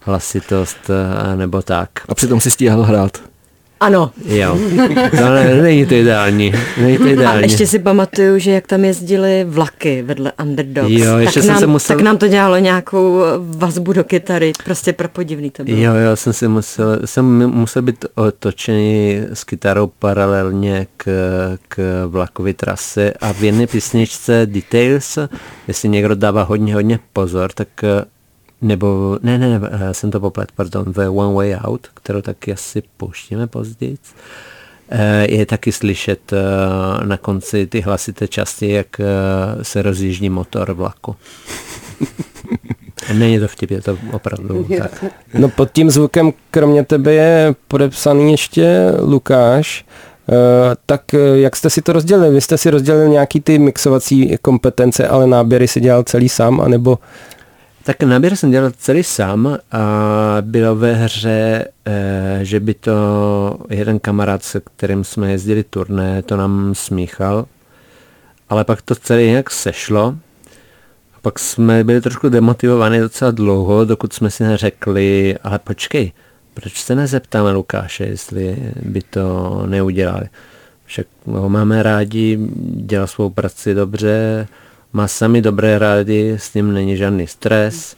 hlasitost 0.00 0.90
eh, 0.90 1.36
nebo 1.36 1.62
tak. 1.62 1.90
A 2.08 2.14
přitom 2.14 2.40
si 2.40 2.50
stíhal 2.50 2.82
hrát. 2.82 3.31
Ano. 3.82 4.10
Jo, 4.26 4.58
to 5.10 5.28
ne, 5.28 5.54
není 5.62 5.86
to 5.86 5.94
ideální. 5.94 6.52
Není 6.80 6.98
to 6.98 7.04
A 7.04 7.08
ideální. 7.08 7.42
ještě 7.42 7.66
si 7.66 7.78
pamatuju, 7.78 8.38
že 8.38 8.50
jak 8.50 8.66
tam 8.66 8.84
jezdili 8.84 9.44
vlaky 9.48 10.02
vedle 10.02 10.32
Underdogs, 10.42 10.90
Jo, 10.90 11.18
ještě 11.18 11.40
tak, 11.40 11.44
jsem 11.44 11.52
nám, 11.52 11.60
se 11.60 11.66
musel- 11.66 11.96
tak 11.96 12.04
nám 12.04 12.18
to 12.18 12.28
dělalo 12.28 12.58
nějakou 12.58 13.20
vazbu 13.38 13.92
do 13.92 14.04
kytary. 14.04 14.52
Prostě 14.64 14.92
prapodivný 14.92 15.50
to 15.50 15.64
bylo. 15.64 15.78
Jo, 15.78 15.94
jo, 15.94 16.16
jsem 16.16 16.32
si 16.32 16.48
musel, 16.48 16.98
jsem 17.04 17.24
musel 17.50 17.82
být 17.82 18.04
otočený 18.14 19.20
s 19.32 19.44
kytarou 19.44 19.86
paralelně 19.98 20.86
k, 20.96 21.08
k 21.68 22.04
vlakové 22.08 22.52
trase 22.54 23.12
a 23.20 23.32
v 23.32 23.42
jedné 23.42 23.66
písničce 23.66 24.46
Details, 24.46 25.18
jestli 25.68 25.88
někdo 25.88 26.14
dává 26.14 26.42
hodně, 26.42 26.74
hodně 26.74 26.98
pozor, 27.12 27.50
tak 27.54 27.68
eh, 27.84 28.04
nebo, 28.62 29.18
ne, 29.22 29.38
ne, 29.38 29.58
ne, 29.58 29.94
jsem 29.94 30.10
to 30.10 30.20
poplet, 30.20 30.52
pardon, 30.56 30.84
The 30.92 31.08
One 31.08 31.34
Way 31.34 31.56
Out, 31.64 31.86
kterou 31.94 32.20
taky 32.20 32.52
asi 32.52 32.82
pouštíme 32.96 33.46
později, 33.46 33.96
eh, 34.88 35.26
je 35.30 35.46
taky 35.46 35.72
slyšet 35.72 36.32
eh, 36.32 37.06
na 37.06 37.16
konci 37.16 37.66
ty 37.66 37.80
hlasité 37.80 38.28
části, 38.28 38.70
jak 38.70 39.00
eh, 39.00 39.04
se 39.64 39.82
rozjíždí 39.82 40.30
motor 40.30 40.72
vlaku. 40.72 41.16
Není 43.14 43.40
to 43.40 43.48
vtip, 43.48 43.70
je 43.70 43.82
to 43.82 43.98
opravdu 44.12 44.66
tak. 44.78 45.04
No 45.34 45.48
pod 45.48 45.72
tím 45.72 45.90
zvukem 45.90 46.32
kromě 46.50 46.84
tebe 46.84 47.12
je 47.12 47.54
podepsaný 47.68 48.32
ještě 48.32 48.92
Lukáš. 49.00 49.84
Uh, 50.26 50.36
tak 50.86 51.02
jak 51.34 51.56
jste 51.56 51.70
si 51.70 51.82
to 51.82 51.92
rozdělili? 51.92 52.34
Vy 52.34 52.40
jste 52.40 52.58
si 52.58 52.70
rozdělili 52.70 53.10
nějaký 53.10 53.40
ty 53.40 53.58
mixovací 53.58 54.36
kompetence, 54.42 55.08
ale 55.08 55.26
náběry 55.26 55.68
si 55.68 55.80
dělal 55.80 56.02
celý 56.02 56.28
sám, 56.28 56.60
anebo 56.60 56.98
Tak 57.84 58.02
náběr 58.02 58.36
jsem 58.36 58.50
dělal 58.50 58.70
celý 58.70 59.02
sám 59.02 59.58
a 59.72 59.80
bylo 60.40 60.76
ve 60.76 60.92
hře, 60.92 61.64
eh, 61.86 62.38
že 62.42 62.60
by 62.60 62.74
to 62.74 62.94
jeden 63.70 63.98
kamarád, 63.98 64.42
se 64.42 64.60
kterým 64.60 65.04
jsme 65.04 65.30
jezdili 65.30 65.64
turné, 65.64 66.22
to 66.22 66.36
nám 66.36 66.74
smíchal, 66.74 67.46
ale 68.48 68.64
pak 68.64 68.82
to 68.82 68.94
celé 68.94 69.22
nějak 69.22 69.50
sešlo. 69.50 70.14
A 71.14 71.18
pak 71.22 71.38
jsme 71.38 71.84
byli 71.84 72.00
trošku 72.00 72.28
demotivovaní 72.28 72.98
docela 73.00 73.30
dlouho, 73.30 73.84
dokud 73.84 74.12
jsme 74.12 74.30
si 74.30 74.44
neřekli, 74.44 75.38
ale 75.42 75.58
počkej, 75.58 76.12
proč 76.54 76.82
se 76.82 76.94
nezeptáme 76.94 77.52
Lukáše, 77.52 78.04
jestli 78.04 78.72
by 78.82 79.02
to 79.02 79.62
neudělali. 79.66 80.28
Však 80.86 81.06
ho 81.26 81.48
máme 81.48 81.82
rádi, 81.82 82.38
dělá 82.76 83.06
svou 83.06 83.30
práci 83.30 83.74
dobře, 83.74 84.46
má 84.92 85.08
sami 85.08 85.42
dobré 85.42 85.78
rádi, 85.78 86.30
s 86.38 86.54
ním 86.54 86.72
není 86.74 86.96
žádný 86.96 87.26
stres, 87.26 87.96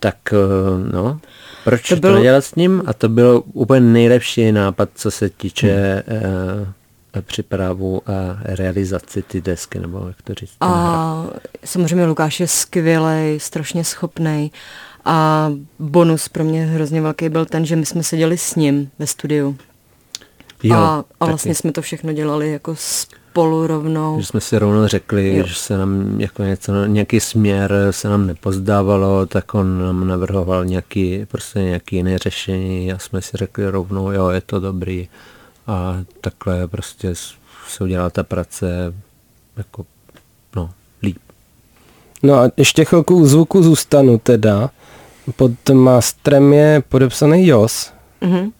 tak 0.00 0.16
eh, 0.32 0.92
no, 0.92 1.20
proč 1.64 1.88
To 1.88 1.96
bylo- 1.96 2.12
to 2.12 2.18
nedělat 2.18 2.44
s 2.44 2.54
ním? 2.54 2.82
A 2.86 2.92
to 2.92 3.08
byl 3.08 3.42
úplně 3.52 3.80
nejlepší 3.80 4.52
nápad, 4.52 4.88
co 4.94 5.10
se 5.10 5.28
týče 5.30 5.70
eh, 6.08 7.22
přípravu 7.22 8.02
a 8.06 8.38
realizaci 8.44 9.22
ty 9.22 9.40
desky, 9.40 9.78
nebo 9.78 10.04
jak 10.08 10.22
to 10.22 10.34
říct. 10.34 10.52
A 10.60 11.26
samozřejmě 11.64 12.06
Lukáš 12.06 12.40
je 12.40 12.48
skvělej, 12.48 13.40
strašně 13.40 13.84
schopnej. 13.84 14.50
A 15.04 15.50
bonus 15.78 16.28
pro 16.28 16.44
mě 16.44 16.64
hrozně 16.66 17.00
velký 17.00 17.28
byl 17.28 17.46
ten, 17.46 17.66
že 17.66 17.76
my 17.76 17.86
jsme 17.86 18.02
seděli 18.02 18.38
s 18.38 18.54
ním 18.54 18.90
ve 18.98 19.06
studiu. 19.06 19.56
Jo, 20.62 20.74
a, 20.76 20.98
a 20.98 21.02
taky. 21.18 21.30
vlastně 21.30 21.54
jsme 21.54 21.72
to 21.72 21.82
všechno 21.82 22.12
dělali 22.12 22.52
jako 22.52 22.76
spolu 23.30 23.66
rovnou. 23.66 24.20
Že 24.20 24.26
jsme 24.26 24.40
si 24.40 24.58
rovnou 24.58 24.86
řekli, 24.86 25.36
Jo. 25.36 25.46
že 25.46 25.54
se 25.54 25.78
nám 25.78 26.20
jako 26.20 26.42
něco, 26.42 26.84
nějaký 26.84 27.20
směr 27.20 27.74
se 27.90 28.08
nám 28.08 28.26
nepozdávalo, 28.26 29.26
tak 29.26 29.54
on 29.54 29.80
nám 29.80 30.08
navrhoval 30.08 30.64
nějaký, 30.64 31.26
prostě 31.26 31.58
nějaký 31.58 31.96
jiné 31.96 32.18
řešení 32.18 32.92
a 32.92 32.98
jsme 32.98 33.22
si 33.22 33.36
řekli 33.36 33.68
rovnou, 33.70 34.10
jo, 34.10 34.28
je 34.28 34.40
to 34.40 34.60
dobrý. 34.60 35.08
A 35.66 35.96
takhle 36.20 36.68
prostě 36.68 37.14
se 37.68 37.84
udělala 37.84 38.10
ta 38.10 38.22
práce 38.22 38.94
jako, 39.56 39.86
no, 40.56 40.70
líp. 41.02 41.18
No 42.22 42.34
a 42.34 42.50
ještě 42.56 42.84
chvilku 42.84 43.16
u 43.16 43.26
zvuku 43.26 43.62
zůstanu 43.62 44.18
teda. 44.18 44.70
Pod 45.36 45.52
masterem 45.72 46.52
je 46.52 46.82
podepsaný 46.88 47.46
Jos. 47.46 47.92
Mhm. 48.20 48.50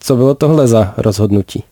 Co 0.00 0.16
bylo 0.16 0.34
tohle 0.34 0.68
za 0.68 0.94
rozhodnutí? 0.96 1.64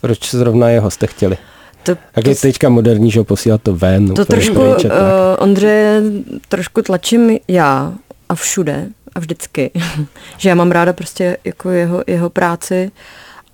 Proč 0.00 0.30
zrovna 0.30 0.68
jeho 0.68 0.90
jste 0.90 1.06
chtěli? 1.06 1.36
To, 1.82 1.96
Jak 2.16 2.26
je 2.26 2.34
teďka 2.34 2.68
moderní, 2.68 3.10
že 3.10 3.20
ho 3.20 3.24
posílat 3.24 3.62
to 3.62 3.74
ven? 3.76 4.14
To 4.14 4.24
trošku, 4.24 4.54
pryč 4.54 4.84
uh, 4.84 4.90
Ondřeje, 5.38 6.02
trošku 6.48 6.82
tlačím 6.82 7.38
já 7.48 7.92
a 8.28 8.34
všude 8.34 8.86
a 9.14 9.20
vždycky, 9.20 9.70
že 10.36 10.48
já 10.48 10.54
mám 10.54 10.70
ráda 10.70 10.92
prostě 10.92 11.36
jako 11.44 11.70
jeho, 11.70 12.04
jeho 12.06 12.30
práci 12.30 12.90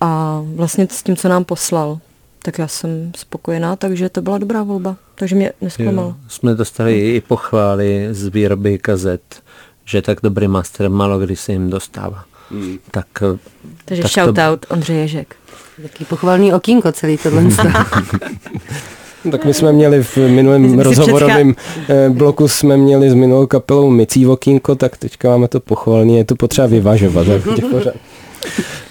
a 0.00 0.40
vlastně 0.54 0.88
s 0.90 1.02
tím, 1.02 1.16
co 1.16 1.28
nám 1.28 1.44
poslal, 1.44 1.98
tak 2.42 2.58
já 2.58 2.68
jsem 2.68 3.12
spokojená, 3.16 3.76
takže 3.76 4.08
to 4.08 4.22
byla 4.22 4.38
dobrá 4.38 4.62
volba, 4.62 4.96
takže 5.14 5.36
mě 5.36 5.52
nesklamalo. 5.60 6.08
Jo, 6.08 6.14
jsme 6.28 6.54
dostali 6.54 7.00
i 7.00 7.20
pochvály 7.20 8.08
z 8.10 8.26
výroby 8.26 8.78
kazet, 8.78 9.42
že 9.84 10.02
tak 10.02 10.18
dobrý 10.22 10.48
master 10.48 10.90
málo 10.90 11.18
kdy 11.18 11.36
se 11.36 11.52
jim 11.52 11.70
dostává. 11.70 12.24
Hmm. 12.52 12.78
Tak, 12.90 13.06
eh, 13.22 13.38
Takže 13.84 14.02
tak 14.02 14.12
shoutout 14.12 14.66
Ondřej 14.68 14.96
Ježek. 14.96 15.36
Taký 15.82 16.04
pochvalný 16.04 16.52
okýnko 16.52 16.92
celý 16.92 17.18
tohle. 17.18 17.42
Tak 19.30 19.44
my 19.44 19.54
jsme 19.54 19.72
měli 19.72 20.02
v 20.02 20.16
minulém 20.16 20.78
rozhovorovém 20.78 21.54
eh, 21.88 22.10
bloku 22.10 22.48
jsme 22.48 22.76
měli 22.76 23.10
s 23.10 23.14
minulou 23.14 23.46
kapelou 23.46 23.90
Mycí 23.90 24.24
Vokínko, 24.24 24.74
tak 24.74 24.96
teďka 24.96 25.28
máme 25.28 25.48
to 25.48 25.60
pochvalně, 25.60 26.18
je 26.18 26.24
to 26.24 26.36
potřeba 26.36 26.66
vyvažovat. 26.66 27.26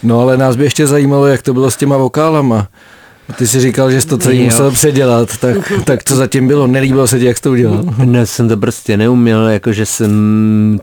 No 0.03 0.21
ale 0.21 0.37
nás 0.37 0.55
by 0.55 0.63
ještě 0.63 0.87
zajímalo, 0.87 1.27
jak 1.27 1.41
to 1.41 1.53
bylo 1.53 1.71
s 1.71 1.77
těma 1.77 1.97
vokálama. 1.97 2.67
Ty 3.37 3.47
jsi 3.47 3.59
říkal, 3.59 3.91
že 3.91 4.01
jsi 4.01 4.07
to 4.07 4.17
celý 4.17 4.37
Jo. 4.37 4.43
musel 4.43 4.71
předělat, 4.71 5.37
tak, 5.37 5.73
tak 5.85 6.03
co 6.03 6.15
zatím 6.15 6.47
bylo? 6.47 6.67
Nelíbilo 6.67 7.07
se 7.07 7.19
ti, 7.19 7.25
jak 7.25 7.37
jsi 7.37 7.43
to 7.43 7.51
udělal? 7.51 7.83
Ne, 8.05 8.25
jsem 8.25 8.49
to 8.49 8.57
prostě 8.57 8.97
neuměl, 8.97 9.47
jakože 9.47 9.85
jsem 9.85 10.11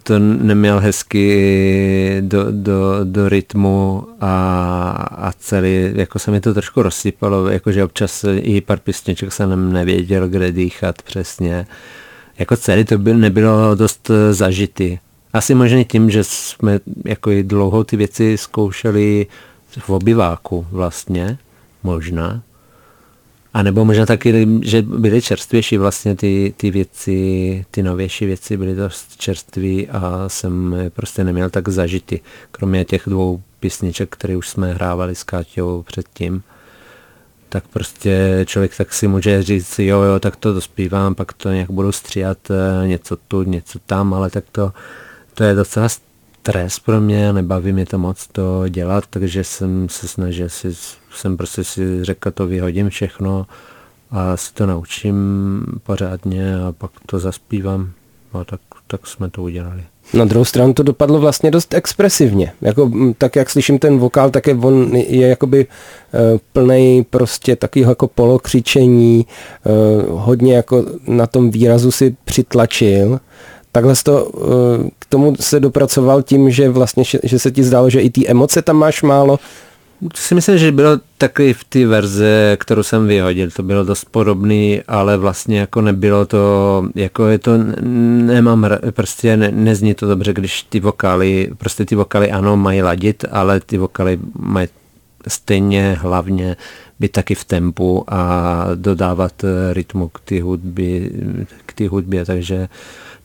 to 0.02 0.18
neměl 0.18 0.80
hezky 0.80 2.16
do, 2.20 2.46
do, 2.50 3.00
do 3.04 3.28
rytmu 3.28 4.06
a, 4.20 4.90
a 5.10 5.32
celý, 5.38 5.90
jako 5.94 6.18
se 6.18 6.30
mi 6.30 6.40
to 6.40 6.54
trošku 6.54 6.82
rozsypalo, 6.82 7.48
jakože 7.48 7.84
občas 7.84 8.24
i 8.40 8.60
pár 8.60 8.78
písniček 8.78 9.32
jsem 9.32 9.72
nevěděl, 9.72 10.28
kde 10.28 10.52
dýchat 10.52 11.02
přesně. 11.02 11.66
Jako 12.38 12.56
celý 12.56 12.84
to 12.84 12.98
byl, 12.98 13.18
nebylo 13.18 13.74
dost 13.74 14.10
zažitý. 14.30 14.98
Asi 15.32 15.54
možná 15.54 15.84
tím, 15.84 16.10
že 16.10 16.24
jsme 16.24 16.80
jako 17.04 17.30
i 17.30 17.42
dlouho 17.42 17.84
ty 17.84 17.96
věci 17.96 18.36
zkoušeli 18.38 19.26
v 19.78 19.90
obyváku 19.90 20.66
vlastně, 20.72 21.38
možná. 21.82 22.42
A 23.54 23.62
nebo 23.62 23.84
možná 23.84 24.06
taky, 24.06 24.48
že 24.62 24.82
byly 24.82 25.22
čerstvější 25.22 25.78
vlastně 25.78 26.16
ty, 26.16 26.54
ty 26.56 26.70
věci, 26.70 27.64
ty 27.70 27.82
novější 27.82 28.26
věci 28.26 28.56
byly 28.56 28.74
dost 28.74 29.16
čerství 29.16 29.88
a 29.88 30.24
jsem 30.28 30.76
prostě 30.94 31.24
neměl 31.24 31.50
tak 31.50 31.68
zažity, 31.68 32.20
kromě 32.50 32.84
těch 32.84 33.02
dvou 33.06 33.42
písniček, 33.60 34.08
které 34.10 34.36
už 34.36 34.48
jsme 34.48 34.72
hrávali 34.72 35.14
s 35.14 35.24
Káťou 35.24 35.82
předtím. 35.82 36.42
Tak 37.48 37.64
prostě 37.68 38.44
člověk 38.48 38.76
tak 38.76 38.92
si 38.92 39.08
může 39.08 39.42
říct, 39.42 39.78
jo, 39.78 40.00
jo, 40.00 40.20
tak 40.20 40.36
to 40.36 40.52
dospívám, 40.52 41.14
pak 41.14 41.32
to 41.32 41.52
nějak 41.52 41.70
budu 41.70 41.92
stříhat 41.92 42.38
eh, 42.50 42.88
něco 42.88 43.16
tu, 43.16 43.42
něco 43.42 43.78
tam, 43.78 44.14
ale 44.14 44.30
tak 44.30 44.44
to, 44.52 44.72
to 45.34 45.44
je 45.44 45.54
docela 45.54 45.88
stres 46.48 46.78
pro 46.78 47.00
mě 47.00 47.32
nebaví 47.32 47.72
mě 47.72 47.86
to 47.86 47.98
moc 47.98 48.26
to 48.32 48.68
dělat, 48.68 49.04
takže 49.10 49.44
jsem 49.44 49.88
se 49.88 50.08
snažil 50.08 50.48
si, 50.48 50.68
jsem 51.10 51.36
prostě 51.36 51.64
si 51.64 52.04
řekl, 52.04 52.30
to 52.30 52.46
vyhodím 52.46 52.88
všechno 52.88 53.46
a 54.10 54.36
si 54.36 54.54
to 54.54 54.66
naučím 54.66 55.16
pořádně 55.82 56.56
a 56.56 56.72
pak 56.72 56.90
to 57.06 57.18
zaspívám. 57.18 57.90
A 58.32 58.44
tak, 58.44 58.60
tak 58.86 59.06
jsme 59.06 59.30
to 59.30 59.42
udělali. 59.42 59.82
Na 60.14 60.24
druhou 60.24 60.44
stranu 60.44 60.74
to 60.74 60.82
dopadlo 60.82 61.18
vlastně 61.18 61.50
dost 61.50 61.74
expresivně. 61.74 62.52
Jako, 62.60 62.90
tak 63.18 63.36
jak 63.36 63.50
slyším 63.50 63.78
ten 63.78 63.98
vokál, 63.98 64.30
tak 64.30 64.46
je 64.46 64.54
on 64.54 64.96
je 64.96 65.28
jakoby 65.28 65.66
uh, 65.66 66.38
plný 66.52 67.06
prostě 67.10 67.56
takového 67.56 67.90
jako 67.90 68.08
polokřičení, 68.08 69.26
uh, 70.06 70.20
hodně 70.20 70.56
jako 70.56 70.84
na 71.06 71.26
tom 71.26 71.50
výrazu 71.50 71.90
si 71.90 72.16
přitlačil. 72.24 73.20
Takhle 73.72 73.94
to, 74.02 74.24
uh, 74.24 74.88
k 74.98 75.06
tomu 75.08 75.34
se 75.40 75.60
dopracoval 75.60 76.22
tím, 76.22 76.50
že 76.50 76.68
vlastně, 76.68 77.04
že, 77.22 77.38
se 77.38 77.50
ti 77.50 77.64
zdálo, 77.64 77.90
že 77.90 78.00
i 78.00 78.10
ty 78.10 78.28
emoce 78.28 78.62
tam 78.62 78.76
máš 78.76 79.02
málo. 79.02 79.38
To 80.00 80.16
si 80.20 80.34
myslím, 80.34 80.58
že 80.58 80.72
bylo 80.72 80.90
taky 81.18 81.54
v 81.54 81.64
té 81.64 81.86
verze, 81.86 82.56
kterou 82.60 82.82
jsem 82.82 83.06
vyhodil, 83.06 83.50
to 83.50 83.62
bylo 83.62 83.84
dost 83.84 84.04
podobný, 84.04 84.82
ale 84.88 85.16
vlastně 85.16 85.58
jako 85.58 85.80
nebylo 85.80 86.26
to, 86.26 86.84
jako 86.94 87.26
je 87.26 87.38
to, 87.38 87.52
nemám, 88.26 88.66
prostě 88.90 89.36
ne, 89.36 89.50
nezní 89.50 89.94
to 89.94 90.06
dobře, 90.06 90.32
když 90.32 90.62
ty 90.62 90.80
vokály, 90.80 91.50
prostě 91.58 91.84
ty 91.84 91.94
vokály 91.94 92.30
ano, 92.30 92.56
mají 92.56 92.82
ladit, 92.82 93.24
ale 93.30 93.60
ty 93.60 93.78
vokály 93.78 94.18
mají 94.38 94.68
stejně 95.28 95.96
hlavně 96.00 96.56
být 97.00 97.12
taky 97.12 97.34
v 97.34 97.44
tempu 97.44 98.04
a 98.08 98.64
dodávat 98.74 99.44
eh, 99.44 99.74
rytmu 99.74 100.08
k 100.08 100.20
té 100.20 100.42
hudbě, 100.42 101.10
k 101.66 101.72
té 101.72 101.88
hudbě, 101.88 102.24
takže 102.24 102.68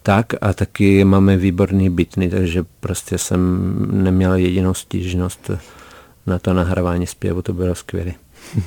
tak 0.03 0.33
a 0.41 0.53
taky 0.53 1.03
máme 1.03 1.37
výborný 1.37 1.89
bitny, 1.89 2.29
takže 2.29 2.63
prostě 2.79 3.17
jsem 3.17 3.59
neměl 3.91 4.33
jedinou 4.33 4.73
stížnost 4.73 5.51
na 6.27 6.39
to 6.39 6.53
nahrávání 6.53 7.07
zpěvu, 7.07 7.41
to 7.41 7.53
bylo 7.53 7.75
skvělé. 7.75 8.11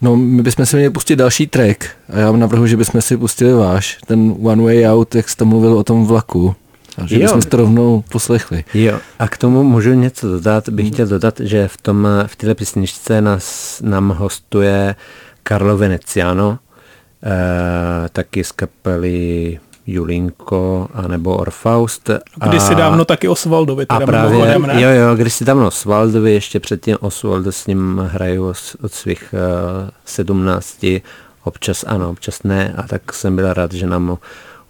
No, 0.00 0.16
my 0.16 0.42
bychom 0.42 0.66
si 0.66 0.76
měli 0.76 0.90
pustit 0.90 1.16
další 1.16 1.46
track 1.46 1.84
a 2.12 2.18
já 2.18 2.32
navrhu, 2.32 2.66
že 2.66 2.76
bychom 2.76 3.02
si 3.02 3.16
pustili 3.16 3.52
váš, 3.52 3.98
ten 4.06 4.34
One 4.42 4.62
Way 4.62 4.88
Out, 4.88 5.14
jak 5.14 5.28
jste 5.28 5.44
mluvil 5.44 5.72
o 5.72 5.84
tom 5.84 6.06
vlaku. 6.06 6.54
A 6.98 7.06
že 7.06 7.14
Jo. 7.16 7.20
bychom 7.22 7.42
si 7.42 7.48
to 7.48 7.56
rovnou 7.56 8.04
poslechli. 8.08 8.64
Jo, 8.74 8.98
a 9.18 9.28
k 9.28 9.38
tomu 9.38 9.62
můžu 9.62 9.92
něco 9.94 10.28
dodat, 10.28 10.68
bych 10.68 10.88
chtěl 10.88 11.06
dodat, 11.06 11.40
že 11.40 11.68
v, 11.68 11.76
tom, 11.76 12.08
v 12.26 12.36
této 12.36 12.54
písničce 12.54 13.20
nás, 13.20 13.80
nám 13.84 14.08
hostuje 14.08 14.94
Carlo 15.48 15.76
Veneziano, 15.76 16.58
eh, 17.24 18.08
taky 18.08 18.44
z 18.44 18.52
kapely 18.52 19.58
Julinko 19.88 20.88
anebo 20.94 21.36
Orfaust. 21.36 22.10
Kdysi 22.48 22.74
dávno 22.74 23.04
taky 23.04 23.28
Osvaldovi, 23.28 23.86
A 23.88 23.94
teda 23.94 24.06
právě, 24.06 24.30
mimochodem, 24.30 24.62
ne? 24.62 24.82
jo, 24.82 24.90
jo, 24.90 25.16
když 25.16 25.34
si 25.34 25.44
dávno 25.44 25.66
Osvaldovi, 25.66 26.32
ještě 26.32 26.60
předtím 26.60 26.96
Osvaldo 27.00 27.52
s 27.52 27.66
ním 27.66 27.98
hraju 27.98 28.48
od, 28.82 28.92
svých 28.92 29.34
uh, 29.82 29.90
17, 30.04 30.84
občas 31.44 31.84
ano, 31.88 32.10
občas 32.10 32.42
ne, 32.42 32.74
a 32.76 32.82
tak 32.82 33.12
jsem 33.12 33.36
byl 33.36 33.52
rád, 33.52 33.72
že 33.72 33.86
nám 33.86 34.18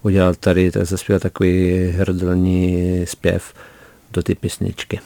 udělal 0.02 0.35
tady, 0.35 0.70
tak 0.70 0.85
zaspíval 0.85 1.20
takový 1.20 1.87
hrdelní 1.96 3.07
zpěv 3.07 3.54
do 4.12 4.22
ty 4.22 4.35
písničky. 4.35 5.00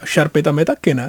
A 0.00 0.06
Sharpy 0.06 0.42
tam 0.42 0.58
je 0.58 0.64
taky, 0.64 0.94
ne? 0.94 1.06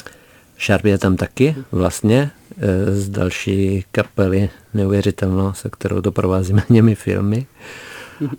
Sharp 0.65 0.85
je 0.85 0.97
tam 0.97 1.15
taky 1.15 1.55
vlastně 1.71 2.31
eh, 2.57 2.95
z 2.95 3.09
další 3.09 3.85
kapely 3.91 4.49
neuvěřitelnou, 4.73 5.53
se 5.53 5.69
kterou 5.69 6.01
doprovázíme 6.01 6.63
němi 6.69 6.95
filmy. 6.95 7.45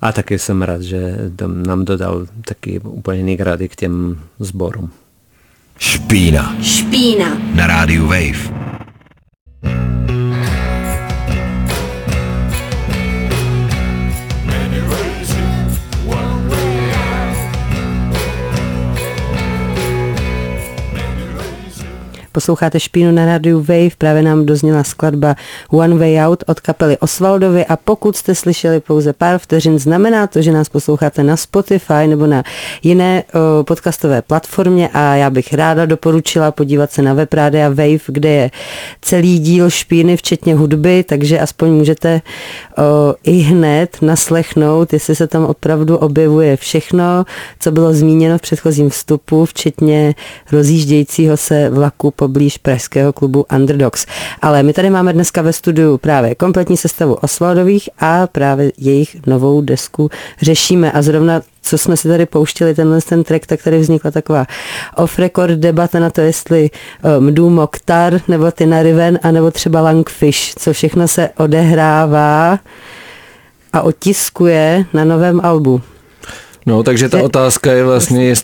A 0.00 0.12
taky 0.12 0.38
jsem 0.38 0.62
rád, 0.62 0.82
že 0.82 1.16
nám 1.66 1.84
dodal 1.84 2.26
taky 2.44 2.80
úplně 2.80 3.18
jiný 3.18 3.36
grady 3.36 3.68
k 3.68 3.76
těm 3.76 4.18
sborům. 4.38 4.90
Špína 5.78 6.56
Špína. 6.62 7.38
na 7.54 7.66
rádiu 7.66 8.06
Wave. 8.06 8.60
Posloucháte 22.32 22.80
Špínu 22.80 23.12
na 23.12 23.26
rádiu 23.26 23.58
Wave, 23.58 23.90
právě 23.98 24.22
nám 24.22 24.46
dozněla 24.46 24.84
skladba 24.84 25.36
One 25.70 25.94
Way 25.94 26.20
Out 26.20 26.44
od 26.46 26.60
kapely 26.60 26.98
Osvaldovi 26.98 27.66
a 27.66 27.76
pokud 27.76 28.16
jste 28.16 28.34
slyšeli 28.34 28.80
pouze 28.80 29.12
pár 29.12 29.38
vteřin, 29.38 29.78
znamená 29.78 30.26
to, 30.26 30.42
že 30.42 30.52
nás 30.52 30.68
posloucháte 30.68 31.22
na 31.22 31.36
Spotify 31.36 32.06
nebo 32.06 32.26
na 32.26 32.42
jiné 32.82 33.24
o, 33.60 33.64
podcastové 33.64 34.22
platformě 34.22 34.88
a 34.92 35.14
já 35.14 35.30
bych 35.30 35.54
ráda 35.54 35.86
doporučila 35.86 36.50
podívat 36.50 36.92
se 36.92 37.02
na 37.02 37.14
web 37.14 37.34
Rádia 37.34 37.68
Wave, 37.68 37.98
kde 38.06 38.28
je 38.28 38.50
celý 39.00 39.38
díl 39.38 39.70
Špíny, 39.70 40.16
včetně 40.16 40.54
hudby, 40.54 41.04
takže 41.08 41.40
aspoň 41.40 41.70
můžete 41.70 42.20
o, 42.78 43.14
i 43.22 43.32
hned 43.38 43.96
naslechnout, 44.02 44.92
jestli 44.92 45.16
se 45.16 45.26
tam 45.26 45.44
opravdu 45.44 45.96
objevuje 45.96 46.56
všechno, 46.56 47.24
co 47.60 47.70
bylo 47.70 47.92
zmíněno 47.92 48.38
v 48.38 48.42
předchozím 48.42 48.90
vstupu, 48.90 49.44
včetně 49.44 50.14
rozjíždějícího 50.52 51.36
se 51.36 51.70
vlaku 51.70 52.10
poblíž 52.20 52.58
pražského 52.58 53.12
klubu 53.12 53.46
Underdogs. 53.56 54.06
Ale 54.42 54.62
my 54.62 54.72
tady 54.72 54.90
máme 54.90 55.12
dneska 55.12 55.42
ve 55.42 55.52
studiu 55.52 55.98
právě 55.98 56.34
kompletní 56.34 56.76
sestavu 56.76 57.14
Osvaldových 57.14 57.88
a 57.98 58.26
právě 58.26 58.72
jejich 58.78 59.16
novou 59.26 59.60
desku 59.60 60.10
řešíme 60.42 60.92
a 60.92 61.02
zrovna 61.02 61.40
co 61.62 61.78
jsme 61.78 61.96
si 61.96 62.08
tady 62.08 62.26
pouštěli, 62.26 62.74
tenhle 62.74 63.00
ten 63.00 63.24
track, 63.24 63.46
tak 63.46 63.62
tady 63.62 63.78
vznikla 63.78 64.10
taková 64.10 64.46
off-record 64.96 65.56
debata 65.56 65.98
na 66.00 66.10
to, 66.10 66.20
jestli 66.20 66.70
Mdu 67.18 67.50
Mokhtar, 67.50 68.20
nebo 68.28 68.50
Tina 68.50 68.82
Riven, 68.82 69.18
anebo 69.22 69.50
třeba 69.50 69.80
Langfish, 69.80 70.54
co 70.58 70.72
všechno 70.72 71.08
se 71.08 71.30
odehrává 71.36 72.58
a 73.72 73.82
otiskuje 73.82 74.84
na 74.92 75.04
novém 75.04 75.40
albu. 75.42 75.80
No, 76.66 76.82
takže 76.82 77.08
ta 77.08 77.22
otázka 77.22 77.72
je 77.72 77.84
vlastně, 77.84 78.34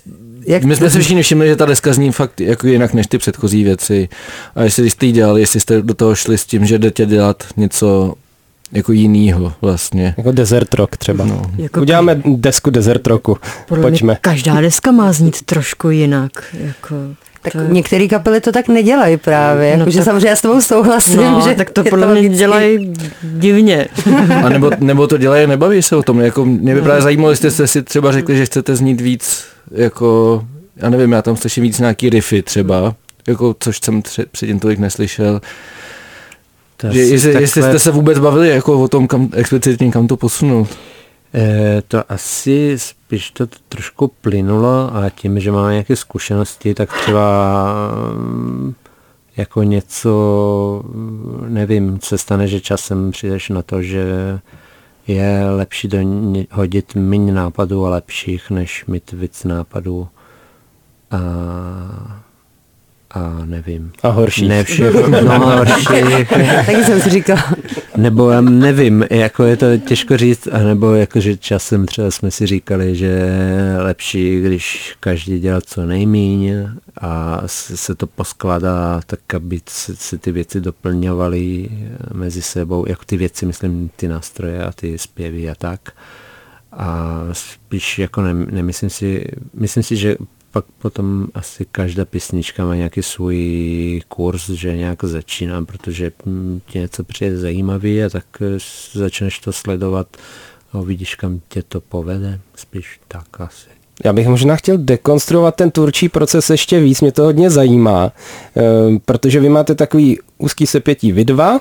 Jak 0.47 0.65
my 0.65 0.77
jsme 0.77 0.91
si 0.91 1.01
všichni 1.01 1.23
všimli, 1.23 1.49
že 1.49 1.57
ta 1.57 1.65
deska 1.67 1.93
zní 1.93 2.13
fakt 2.13 2.41
jako 2.41 2.67
jinak 2.67 2.95
než 2.95 3.07
ty 3.07 3.19
předchozí 3.19 3.65
věci. 3.65 4.09
A 4.55 4.63
jestli 4.63 4.91
jste 4.91 5.07
ji 5.07 5.13
dělali, 5.13 5.41
jestli 5.41 5.61
jste 5.61 5.83
do 5.83 5.95
toho 5.95 6.15
šli 6.15 6.39
s 6.39 6.47
tím, 6.47 6.67
že 6.67 6.79
jdete 6.79 7.07
dělat 7.07 7.45
něco 7.57 8.15
jako 8.73 8.93
jinýho 8.93 9.53
vlastně. 9.63 10.15
Jako 10.17 10.33
desert 10.33 10.75
rock 10.75 10.97
třeba. 10.97 11.25
No. 11.25 11.43
Jako 11.59 11.81
Uděláme 11.81 12.23
desku 12.37 12.71
desert 12.71 13.07
rocku. 13.07 13.37
Podle 13.69 13.83
mě 13.83 13.91
Pojďme. 13.91 14.19
Každá 14.21 14.61
deska 14.61 14.91
má 14.93 15.13
znít 15.13 15.43
trošku 15.43 15.91
jinak. 15.91 16.31
Jako, 16.61 16.95
Tak 17.43 17.53
to 17.53 17.59
některé 17.59 18.09
kapely 18.09 18.41
to 18.41 18.53
tak 18.53 18.69
nedělají 18.69 19.17
právě, 19.17 19.71
No 19.71 19.77
no 19.77 19.81
jakože 19.81 19.99
tak- 19.99 20.05
samozřejmě 20.05 20.29
já 20.29 20.37
s 20.37 20.41
tebou 20.43 20.61
souhlasím, 20.61 21.17
no, 21.17 21.41
že 21.49 21.55
tak 21.55 21.71
to 21.71 21.85
podle 21.85 22.07
mě 22.07 22.15
logický. 22.15 22.39
dělají 22.39 22.93
divně. 23.23 23.89
A 24.45 24.49
nebo, 24.49 24.71
nebo 24.79 25.07
to 25.07 25.19
dělají 25.19 25.45
a 25.45 25.49
nebaví 25.49 25.83
se 25.83 25.97
o 25.97 26.03
tom. 26.03 26.21
Jako 26.21 26.45
mě 26.45 26.75
by 26.75 26.83
právě 26.83 27.03
zajímalo, 27.03 27.31
jestli 27.31 27.51
jste 27.51 27.67
si 27.67 27.83
třeba 27.83 28.13
řekli, 28.13 28.37
že 28.37 28.47
chcete 28.47 28.77
znít 28.77 29.01
víc, 29.01 29.45
jako, 29.71 30.43
já 30.77 30.91
nevím, 30.91 31.13
já 31.13 31.23
tam 31.23 31.37
slyším 31.37 31.63
víc 31.63 31.79
nějaký 31.79 32.11
riffy 32.11 32.43
třeba, 32.43 32.95
jako, 33.29 33.57
což 33.61 33.79
jsem 33.85 34.03
tře- 34.03 34.25
předtím 34.33 34.61
tolik 34.61 34.79
neslyšel. 34.79 35.41
To 36.77 36.91
Že 36.91 37.01
jestli, 37.01 37.33
takové- 37.33 37.43
jestli 37.43 37.63
jste 37.63 37.79
se 37.79 37.91
vůbec 37.91 38.19
bavili 38.19 38.49
jako 38.49 38.81
o 38.83 38.89
tom 38.89 39.07
kam, 39.07 39.29
explicitně, 39.33 39.91
kam 39.93 40.07
to 40.07 40.17
posunout. 40.17 40.69
Eh, 41.35 41.83
to 41.89 42.13
asi 42.13 42.75
spíš 42.79 43.31
to 43.31 43.47
trošku 43.69 44.09
plynulo 44.21 44.97
a 44.97 45.11
tím, 45.11 45.41
že 45.41 45.53
máme 45.53 45.71
nějaké 45.73 45.97
zkušenosti, 45.97 46.75
tak 46.75 46.93
třeba 46.93 47.45
mm, 48.15 48.75
jako 49.37 49.63
něco, 49.63 50.83
nevím, 51.49 51.99
se 52.03 52.19
stane, 52.19 52.49
že 52.49 52.61
časem 52.61 53.11
přijdeš 53.11 53.49
na 53.49 53.63
to, 53.63 53.83
že 53.83 54.05
je 55.07 55.41
lepší 55.57 55.89
do 55.89 56.01
ně, 56.03 56.47
hodit 56.51 56.95
méně 56.95 57.33
nápadů 57.33 57.87
a 57.87 57.91
lepších, 57.91 58.51
než 58.51 58.87
mít 58.87 59.13
víc 59.13 59.45
nápadů. 59.45 60.09
A 61.11 61.19
a 63.11 63.43
nevím. 63.45 63.93
A 64.03 64.09
horší. 64.09 64.49
Ne 64.49 64.65
všechno, 64.65 65.21
no 65.21 65.39
horší. 65.39 65.85
Taky 66.67 66.85
jsem 66.85 67.01
si 67.01 67.11
říkal. 67.11 67.39
Nebo 67.97 68.31
já 68.31 68.41
nevím, 68.41 69.05
jako 69.11 69.45
je 69.45 69.57
to 69.57 69.67
těžko 69.79 70.17
říct, 70.17 70.49
anebo 70.53 70.95
jakože 70.95 71.37
časem 71.37 71.87
třeba 71.87 72.11
jsme 72.11 72.31
si 72.31 72.47
říkali, 72.47 72.97
že 72.97 73.07
je 73.07 73.77
lepší, 73.79 74.41
když 74.41 74.97
každý 75.01 75.41
dělá 75.41 75.61
co 75.61 75.87
nejmíň 75.87 76.69
a 77.01 77.43
se 77.47 77.95
to 77.95 78.07
poskládá 78.07 79.01
tak, 79.07 79.35
aby 79.35 79.61
se, 79.69 79.97
se 79.97 80.19
ty 80.19 80.33
věci 80.33 80.61
doplňovaly 80.61 81.69
mezi 82.15 82.43
sebou, 82.43 82.85
jako 82.89 83.03
ty 83.07 83.17
věci, 83.17 83.47
myslím, 83.47 83.91
ty 83.97 84.09
nástroje 84.09 84.65
a 84.65 84.73
ty 84.73 84.99
zpěvy 84.99 85.51
a 85.51 85.55
tak. 85.55 85.81
A 86.73 87.21
spíš 87.33 87.99
jako 87.99 88.23
ne, 88.23 88.35
nemyslím 88.35 88.91
si, 88.91 89.25
myslím 89.55 89.83
si, 89.83 89.97
že 89.97 90.17
pak 90.57 90.65
potom 90.79 91.27
asi 91.35 91.67
každá 91.73 92.05
písnička 92.05 92.65
má 92.65 92.75
nějaký 92.75 93.03
svůj 93.03 94.01
kurz, 94.09 94.49
že 94.49 94.77
nějak 94.77 95.05
začíná, 95.05 95.65
protože 95.65 96.13
tě 96.67 96.79
něco 96.79 97.05
přijde 97.05 97.37
zajímavý 97.37 98.03
a 98.03 98.09
tak 98.09 98.25
eh, 98.41 98.59
začneš 98.93 99.39
to 99.39 99.53
sledovat 99.53 100.17
a 100.73 100.79
uvidíš, 100.79 101.15
kam 101.15 101.41
tě 101.49 101.63
to 101.63 101.81
povede. 101.81 102.41
Spíš 102.55 103.01
tak 103.09 103.41
asi. 103.41 103.69
Já 104.05 104.13
bych 104.13 104.29
možná 104.29 104.57
chtěl 104.57 104.79
dekonstruovat 104.79 105.57
ten 105.57 105.71
tvůrčí 105.71 106.09
proces 106.09 106.51
ještě 106.51 106.81
víc, 106.81 107.01
mě 107.01 107.13
to 107.13 107.23
hodně 107.23 107.51
zajímá, 107.51 108.13
eh, 108.57 108.63
protože 109.05 109.41
vy 109.41 109.49
máte 109.49 109.75
takový 109.75 110.19
úzký 110.39 110.67
sepětí 110.67 111.13
vy 111.13 111.25
dva, 111.25 111.61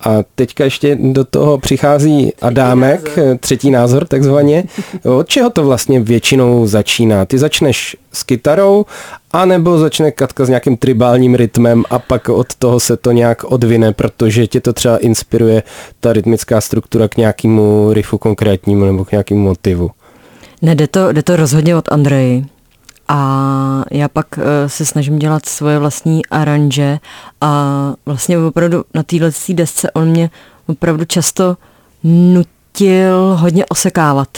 a 0.00 0.16
teďka 0.34 0.64
ještě 0.64 0.98
do 1.00 1.24
toho 1.24 1.58
přichází 1.58 2.32
Adámek, 2.42 3.00
třetí 3.00 3.16
názor, 3.20 3.38
třetí 3.40 3.70
názor 3.70 4.06
takzvaně. 4.06 4.64
Od 5.18 5.28
čeho 5.28 5.50
to 5.50 5.64
vlastně 5.64 6.00
většinou 6.00 6.66
začíná? 6.66 7.24
Ty 7.24 7.38
začneš 7.38 7.96
s 8.12 8.22
kytarou, 8.22 8.84
anebo 9.32 9.78
začne 9.78 10.10
Katka 10.10 10.44
s 10.44 10.48
nějakým 10.48 10.76
tribálním 10.76 11.34
rytmem 11.34 11.84
a 11.90 11.98
pak 11.98 12.28
od 12.28 12.54
toho 12.54 12.80
se 12.80 12.96
to 12.96 13.12
nějak 13.12 13.44
odvine, 13.44 13.92
protože 13.92 14.46
tě 14.46 14.60
to 14.60 14.72
třeba 14.72 14.96
inspiruje 14.96 15.62
ta 16.00 16.12
rytmická 16.12 16.60
struktura 16.60 17.08
k 17.08 17.16
nějakému 17.16 17.92
riffu 17.92 18.18
konkrétnímu 18.18 18.84
nebo 18.84 19.04
k 19.04 19.12
nějakému 19.12 19.40
motivu. 19.40 19.90
Ne, 20.62 20.74
jde 20.74 20.86
to, 20.86 21.12
jde 21.12 21.22
to 21.22 21.36
rozhodně 21.36 21.76
od 21.76 21.92
Andreji. 21.92 22.44
A 23.08 23.84
já 23.90 24.08
pak 24.08 24.26
uh, 24.38 24.44
se 24.66 24.86
snažím 24.86 25.18
dělat 25.18 25.46
svoje 25.46 25.78
vlastní 25.78 26.26
aranže 26.26 26.98
a 27.40 27.92
vlastně 28.06 28.38
opravdu 28.38 28.84
na 28.94 29.02
téhle 29.02 29.30
desce 29.54 29.90
on 29.90 30.08
mě 30.08 30.30
opravdu 30.66 31.04
často 31.04 31.56
nutil 32.04 33.36
hodně 33.40 33.66
osekávat. 33.66 34.28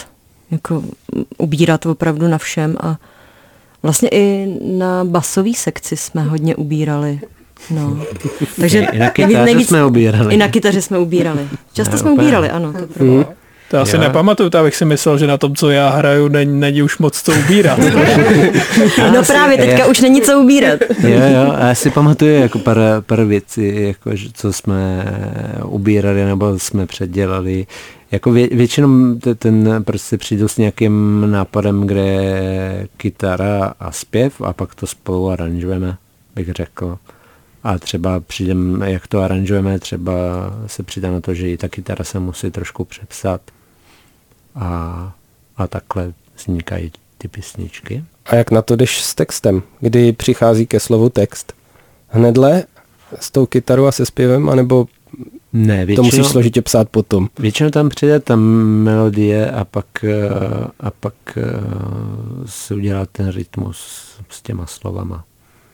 Jako 0.50 0.82
ubírat 1.38 1.86
opravdu 1.86 2.28
na 2.28 2.38
všem 2.38 2.76
a 2.80 2.96
vlastně 3.82 4.08
i 4.08 4.56
na 4.62 5.04
basové 5.04 5.54
sekci 5.54 5.96
jsme 5.96 6.22
hodně 6.22 6.56
ubírali. 6.56 7.20
No. 7.70 7.98
Takže 8.60 8.78
I 8.92 8.98
na 8.98 9.10
kytaře 9.10 9.44
nejvíc, 9.44 9.68
jsme 9.68 9.84
ubírali. 9.84 10.34
I 10.34 10.36
na 10.36 10.48
kytaře 10.48 10.82
jsme 10.82 10.98
ubírali. 10.98 11.48
Často 11.72 11.92
ne, 11.92 11.98
jsme 11.98 12.10
úplně. 12.10 12.26
ubírali, 12.26 12.50
ano. 12.50 12.72
To 12.72 13.04
mm. 13.04 13.24
To 13.70 13.76
já 13.76 13.84
si 13.84 13.96
jo. 13.96 14.02
nepamatuju, 14.02 14.50
to 14.50 14.58
abych 14.58 14.76
si 14.76 14.84
myslel, 14.84 15.18
že 15.18 15.26
na 15.26 15.38
tom, 15.38 15.54
co 15.54 15.70
já 15.70 15.88
hraju, 15.88 16.28
není, 16.28 16.60
není 16.60 16.82
už 16.82 16.98
moc 16.98 17.22
co 17.22 17.32
ubírat. 17.32 17.78
no 19.14 19.22
právě, 19.26 19.56
teďka 19.56 19.78
já, 19.78 19.86
už 19.86 20.00
není 20.00 20.22
co 20.22 20.40
ubírat. 20.40 20.80
jo, 20.98 21.10
jo, 21.10 21.52
a 21.56 21.66
já 21.66 21.74
si 21.74 21.90
pamatuju 21.90 22.34
jako 22.34 22.58
pár, 22.58 22.78
pár 23.06 23.24
věcí, 23.24 23.82
jako, 23.82 24.10
co 24.32 24.52
jsme 24.52 25.04
ubírali 25.64 26.24
nebo 26.24 26.58
jsme 26.58 26.86
předělali. 26.86 27.66
Jako 28.12 28.32
vě, 28.32 28.48
většinou 28.52 29.14
ten 29.38 29.84
prostě 29.84 30.18
přijdu 30.18 30.48
s 30.48 30.56
nějakým 30.56 31.26
nápadem, 31.30 31.86
kde 31.86 32.00
je 32.00 32.88
kytara 32.96 33.74
a 33.80 33.92
zpěv 33.92 34.40
a 34.40 34.52
pak 34.52 34.74
to 34.74 34.86
spolu 34.86 35.30
aranžujeme, 35.30 35.96
bych 36.34 36.52
řekl. 36.52 36.98
A 37.64 37.78
třeba 37.78 38.20
přijdem, 38.20 38.82
jak 38.86 39.06
to 39.06 39.20
aranžujeme, 39.20 39.78
třeba 39.78 40.12
se 40.66 40.82
přidá 40.82 41.10
na 41.10 41.20
to, 41.20 41.34
že 41.34 41.50
i 41.50 41.56
ta 41.56 41.68
kytara 41.68 42.04
se 42.04 42.18
musí 42.18 42.50
trošku 42.50 42.84
přepsat 42.84 43.40
a, 44.58 45.12
a 45.56 45.66
takhle 45.66 46.12
vznikají 46.36 46.92
ty 47.18 47.28
písničky. 47.28 48.04
A 48.26 48.34
jak 48.34 48.50
na 48.50 48.62
to 48.62 48.76
jdeš 48.76 49.02
s 49.02 49.14
textem, 49.14 49.62
kdy 49.80 50.12
přichází 50.12 50.66
ke 50.66 50.80
slovu 50.80 51.08
text? 51.08 51.52
Hnedle 52.08 52.64
s 53.20 53.30
tou 53.30 53.46
kytarou 53.46 53.86
a 53.86 53.92
se 53.92 54.06
zpěvem, 54.06 54.48
anebo 54.48 54.86
ne, 55.52 55.86
většinou, 55.86 55.96
to 55.96 56.16
musíš 56.16 56.26
složitě 56.26 56.62
psát 56.62 56.88
potom? 56.88 57.28
Většinou 57.38 57.70
tam 57.70 57.88
přijde 57.88 58.20
ta 58.20 58.36
melodie 58.36 59.50
a 59.50 59.64
pak, 59.64 59.86
eh, 60.04 60.28
a 60.80 60.90
pak 60.90 61.14
eh, 61.36 61.42
se 62.46 62.74
udělá 62.74 63.06
ten 63.06 63.32
rytmus 63.32 63.78
s 64.28 64.42
těma 64.42 64.66
slovama. 64.66 65.24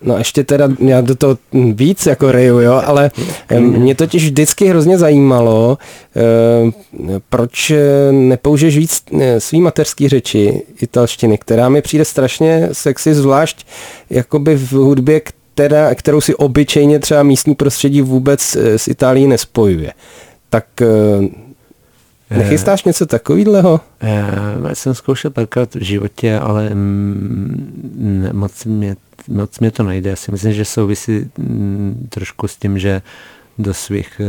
No 0.06 0.18
ještě 0.18 0.44
teda, 0.44 0.68
já 0.78 1.00
do 1.00 1.14
toho 1.14 1.38
víc 1.72 2.06
jako 2.06 2.32
reju, 2.32 2.60
jo, 2.60 2.82
ale 2.84 3.10
mě 3.58 3.94
totiž 3.94 4.24
vždycky 4.24 4.66
hrozně 4.66 4.98
zajímalo, 4.98 5.78
eh, 6.16 7.20
proč 7.28 7.72
nepoužiješ 8.10 8.78
víc 8.78 9.02
eh, 9.20 9.40
svý 9.40 9.60
mateřský 9.60 10.08
řeči 10.08 10.62
italštiny, 10.80 11.38
která 11.38 11.68
mi 11.68 11.82
přijde 11.82 12.04
strašně 12.04 12.68
sexy, 12.72 13.14
zvlášť 13.14 13.66
jakoby 14.10 14.56
v 14.56 14.72
hudbě, 14.72 15.20
která, 15.54 15.94
kterou 15.94 16.20
si 16.20 16.34
obyčejně 16.34 16.98
třeba 16.98 17.22
místní 17.22 17.54
prostředí 17.54 18.00
vůbec 18.00 18.56
eh, 18.56 18.78
s 18.78 18.88
Itálií 18.88 19.26
nespojuje. 19.26 19.92
Tak 20.50 20.64
Nechystáš 22.30 22.84
něco 22.84 23.06
takového? 23.06 23.80
Já 24.02 24.74
jsem 24.74 24.94
zkoušel 24.94 25.30
párkrát 25.30 25.74
v 25.74 25.82
životě, 25.82 26.38
ale 26.38 26.70
mm, 26.74 28.28
moc 28.32 28.64
mě 28.64 28.96
moc 29.28 29.58
mě 29.60 29.70
to 29.70 29.82
nejde. 29.82 30.10
Já 30.10 30.16
si 30.16 30.32
myslím, 30.32 30.52
že 30.52 30.64
souvisí 30.64 31.30
mm, 31.38 32.08
trošku 32.10 32.48
s 32.48 32.56
tím, 32.56 32.78
že 32.78 33.02
do 33.58 33.74
svých 33.74 34.20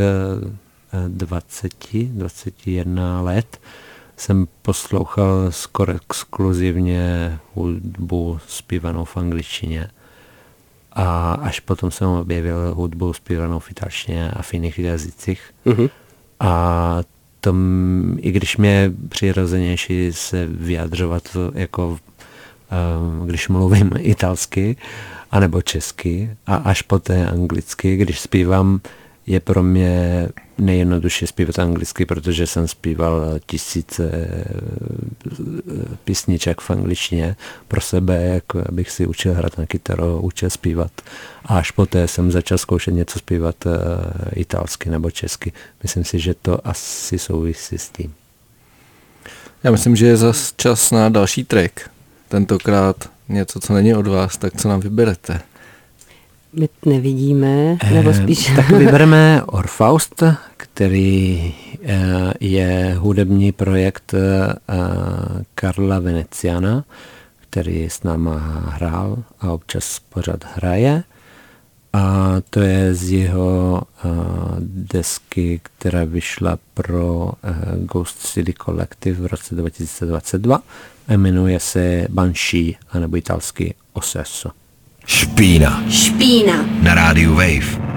20, 1.07 1.71
eh, 1.93 2.03
21 2.03 3.21
let 3.21 3.59
jsem 4.17 4.47
poslouchal 4.61 5.51
skoro 5.51 5.93
exkluzivně 5.93 7.37
hudbu 7.53 8.39
zpívanou 8.47 9.05
v 9.05 9.17
angličtině. 9.17 9.87
A 10.91 11.33
až 11.33 11.59
potom 11.59 11.91
jsem 11.91 12.07
objevil 12.07 12.73
hudbu 12.75 13.13
zpívanou 13.13 13.59
v 13.59 13.71
italštině 13.71 14.31
a 14.31 14.41
v 14.41 14.53
jiných 14.53 14.79
jazycích. 14.79 15.51
Uh-huh. 15.65 15.89
A 16.39 17.03
tom, 17.45 18.17
i 18.19 18.31
když 18.31 18.57
mě 18.57 18.91
přirozenější 19.09 20.13
se 20.13 20.45
vyjadřovat 20.45 21.37
jako 21.53 21.97
když 23.25 23.47
mluvím 23.47 23.91
italsky, 23.97 24.77
anebo 25.31 25.61
česky 25.61 26.29
a 26.47 26.55
až 26.55 26.81
poté 26.81 27.27
anglicky, 27.27 27.97
když 27.97 28.19
zpívám, 28.19 28.81
je 29.27 29.39
pro 29.39 29.63
mě 29.63 30.27
nejjednodušší 30.57 31.27
zpívat 31.27 31.59
anglicky, 31.59 32.05
protože 32.05 32.47
jsem 32.47 32.67
zpíval 32.67 33.39
tisíce 33.45 34.11
eh, 34.11 34.43
písniček 36.03 36.61
v 36.61 36.69
angličtině 36.71 37.35
pro 37.67 37.81
sebe, 37.81 38.23
jako 38.23 38.63
abych 38.69 38.91
si 38.91 39.07
učil 39.07 39.33
hrát 39.33 39.57
na 39.57 39.65
kytaru, 39.65 40.21
učil 40.21 40.49
zpívat. 40.49 40.91
A 41.45 41.57
až 41.57 41.71
poté 41.71 42.07
jsem 42.07 42.31
začal 42.31 42.57
zkoušet 42.57 42.91
něco 42.91 43.19
zpívat 43.19 43.65
uh, 43.65 43.71
italsky 44.33 44.89
nebo 44.89 45.11
česky. 45.11 45.53
Myslím 45.83 46.03
si, 46.03 46.19
že 46.19 46.33
to 46.33 46.67
asi 46.67 47.19
souvisí 47.19 47.77
s 47.77 47.89
tím. 47.89 48.13
Já 49.63 49.71
myslím, 49.71 49.95
že 49.95 50.05
je 50.05 50.17
zas 50.17 50.53
čas 50.57 50.91
na 50.91 51.09
další 51.09 51.43
track 51.43 51.94
tentokrát 52.35 53.09
něco, 53.29 53.59
co 53.59 53.73
není 53.73 53.93
od 53.95 54.07
vás, 54.07 54.37
tak 54.37 54.61
co 54.61 54.69
nám 54.69 54.79
vyberete? 54.79 55.41
My 56.53 56.69
nevidíme, 56.85 57.77
nebo 57.93 58.09
eh, 58.09 58.13
spíš... 58.13 58.51
tak 58.55 58.69
vybereme 58.69 59.43
Orfaust, 59.45 60.23
který 60.57 61.53
eh, 61.83 62.33
je 62.39 62.95
hudební 62.99 63.51
projekt 63.51 64.13
eh, 64.13 64.53
Karla 65.55 65.99
Veneciana, 65.99 66.83
který 67.49 67.89
s 67.89 68.03
náma 68.03 68.37
hrál 68.67 69.23
a 69.41 69.51
občas 69.51 69.99
pořád 69.99 70.43
hraje. 70.55 71.03
A 71.95 72.35
to 72.49 72.59
je 72.59 72.95
z 72.95 73.11
jeho 73.11 73.81
uh, 74.05 74.11
desky, 74.59 75.59
která 75.63 76.03
vyšla 76.05 76.57
pro 76.73 77.15
uh, 77.15 77.31
Ghost 77.85 78.19
City 78.19 78.53
Collective 78.53 79.21
v 79.21 79.25
roce 79.25 79.55
2022 79.55 80.61
jmenuje 81.17 81.59
se 81.59 82.07
Banshee, 82.09 82.75
anebo 82.91 83.17
italsky 83.17 83.73
Osesso. 83.93 84.51
Špína. 85.05 85.83
Špína. 85.89 86.65
Na 86.81 86.93
rádiu 86.93 87.35
Wave. 87.35 87.94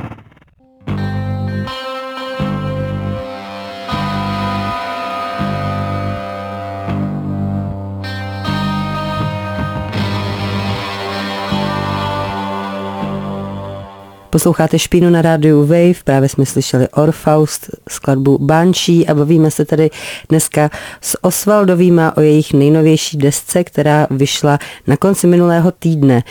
Posloucháte 14.38 14.78
Špínu 14.78 15.10
na 15.10 15.22
rádiu 15.22 15.66
Wave, 15.66 15.94
právě 16.04 16.28
jsme 16.28 16.46
slyšeli 16.46 16.88
Orfaust, 16.88 17.70
skladbu 17.88 18.38
Banshee 18.38 19.06
a 19.06 19.14
bavíme 19.14 19.50
se 19.50 19.64
tady 19.64 19.90
dneska 20.28 20.70
s 21.00 21.24
Osvaldovýma 21.24 22.16
o 22.16 22.20
jejich 22.20 22.52
nejnovější 22.52 23.16
desce, 23.16 23.64
která 23.64 24.06
vyšla 24.10 24.58
na 24.86 24.96
konci 24.96 25.26
minulého 25.26 25.70
týdne. 25.70 26.22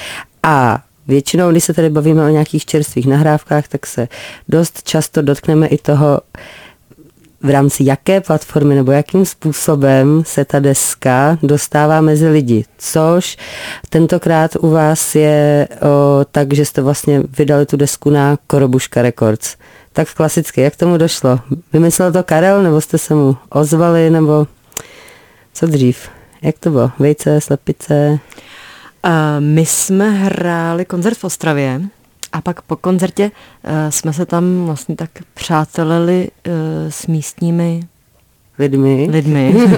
A 0.43 0.84
Většinou, 1.08 1.52
když 1.52 1.63
se 1.63 1.74
tady 1.74 1.89
bavíme 1.89 2.26
o 2.26 2.30
nějakých 2.30 2.65
čerstvých 2.65 3.08
nahrávkách, 3.08 3.67
tak 3.67 3.88
se 3.88 4.08
dost 4.50 4.84
často 4.84 5.22
dotkneme 5.22 5.67
i 5.67 5.78
toho, 5.78 6.22
v 7.43 7.50
rámci 7.50 7.84
jaké 7.86 8.21
platformy 8.21 8.76
nebo 8.76 8.91
jakým 8.91 9.26
způsobem 9.26 10.23
se 10.26 10.45
ta 10.45 10.60
deska 10.60 11.38
dostává 11.43 12.02
mezi 12.02 12.28
lidi. 12.28 12.65
Což 12.78 13.38
tentokrát 13.89 14.52
u 14.60 14.69
vás 14.69 15.15
je 15.15 15.67
o, 15.82 16.26
tak, 16.32 16.54
že 16.54 16.65
jste 16.65 16.82
vlastně 16.82 17.23
vydali 17.38 17.65
tu 17.65 17.78
desku 17.78 18.10
na 18.10 18.38
Korobuška 18.47 19.02
Records. 19.02 19.56
Tak 19.93 20.13
klasicky, 20.13 20.62
jak 20.62 20.76
tomu 20.76 20.97
došlo? 20.97 21.39
Vymyslel 21.73 22.12
to 22.12 22.23
Karel, 22.23 22.63
nebo 22.63 22.82
jste 22.82 22.97
se 22.97 23.15
mu 23.15 23.38
ozvali, 23.50 24.10
nebo 24.10 24.47
co 25.54 25.67
dřív? 25.67 26.10
Jak 26.41 26.60
to 26.60 26.69
bylo? 26.69 26.91
Vejce, 27.00 27.41
slepice? 27.41 28.19
Uh, 29.06 29.12
my 29.39 29.65
jsme 29.65 30.10
hráli 30.10 30.86
koncert 30.86 31.17
v 31.17 31.23
Ostravě 31.23 31.82
a 32.38 32.41
pak 32.41 32.62
po 32.62 32.76
koncertě 32.76 33.23
uh, 33.23 33.71
jsme 33.89 34.13
se 34.13 34.26
tam 34.26 34.65
vlastně 34.65 34.95
tak 34.95 35.10
přátelili 35.34 36.30
uh, 36.47 36.54
s 36.89 37.08
místními 37.08 37.82
lidmi. 38.60 39.08
lidmi. 39.12 39.56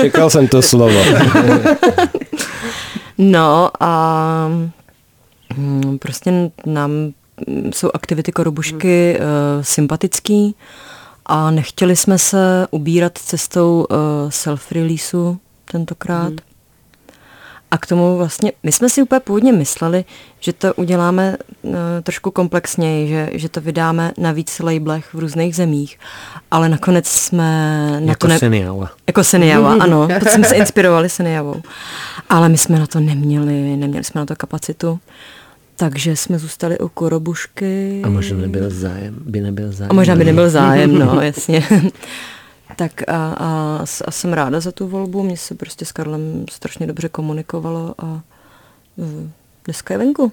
Čekal 0.00 0.30
jsem 0.30 0.48
to 0.48 0.62
slovo. 0.62 0.98
no 3.18 3.70
a 3.80 4.48
mm, 5.56 5.98
prostě 5.98 6.50
nám 6.66 6.90
jsou 7.72 7.90
aktivity 7.94 8.32
Korobušky 8.32 9.18
uh, 9.18 9.24
sympatický 9.62 10.54
a 11.26 11.50
nechtěli 11.50 11.96
jsme 11.96 12.18
se 12.18 12.66
ubírat 12.70 13.18
cestou 13.18 13.86
uh, 13.90 13.96
self-releaseu 14.30 15.36
tentokrát. 15.72 16.28
Hmm. 16.28 16.55
A 17.76 17.78
k 17.78 17.86
tomu 17.86 18.16
vlastně, 18.16 18.52
my 18.62 18.72
jsme 18.72 18.88
si 18.88 19.02
úplně 19.02 19.20
původně 19.20 19.52
mysleli, 19.52 20.04
že 20.40 20.52
to 20.52 20.74
uděláme 20.74 21.36
uh, 21.62 21.74
trošku 22.02 22.30
komplexněji, 22.30 23.08
že, 23.08 23.30
že 23.32 23.48
to 23.48 23.60
vydáme 23.60 24.12
na 24.18 24.32
víc 24.32 24.58
labelech 24.58 25.14
v 25.14 25.18
různých 25.18 25.56
zemích, 25.56 25.98
ale 26.50 26.68
nakonec 26.68 27.08
jsme... 27.08 27.42
Na 28.00 28.06
jako 28.06 28.18
to 28.18 28.28
ne... 28.28 28.38
Seniava. 28.38 28.90
Jako 29.06 29.24
Seniava, 29.24 29.72
ano. 29.80 30.08
To 30.24 30.28
jsme 30.28 30.44
se 30.44 30.54
inspirovali 30.54 31.08
Seniavou. 31.08 31.62
Ale 32.28 32.48
my 32.48 32.58
jsme 32.58 32.78
na 32.78 32.86
to 32.86 33.00
neměli, 33.00 33.76
neměli 33.76 34.04
jsme 34.04 34.18
na 34.18 34.26
to 34.26 34.36
kapacitu. 34.36 34.98
Takže 35.76 36.16
jsme 36.16 36.38
zůstali 36.38 36.78
u 36.78 36.88
Korobušky. 36.88 38.02
A 38.04 38.08
možná 38.08 38.38
nebyl 38.38 38.70
zájem, 38.70 39.16
by 39.20 39.40
nebyl 39.40 39.72
zájem. 39.72 39.90
A 39.90 39.94
možná 39.94 40.16
by 40.16 40.24
nebyl 40.24 40.50
zájem, 40.50 40.98
no, 40.98 41.20
jasně. 41.20 41.62
Tak 42.76 43.08
a, 43.08 43.32
a, 43.38 43.80
a 44.04 44.10
jsem 44.10 44.32
ráda 44.32 44.60
za 44.60 44.72
tu 44.72 44.88
volbu, 44.88 45.22
mně 45.22 45.36
se 45.36 45.54
prostě 45.54 45.84
s 45.84 45.92
Karlem 45.92 46.44
strašně 46.50 46.86
dobře 46.86 47.08
komunikovalo 47.08 47.94
a 47.98 48.20
e, 48.98 49.28
dneska 49.64 49.94
je 49.94 49.98
venku. 49.98 50.32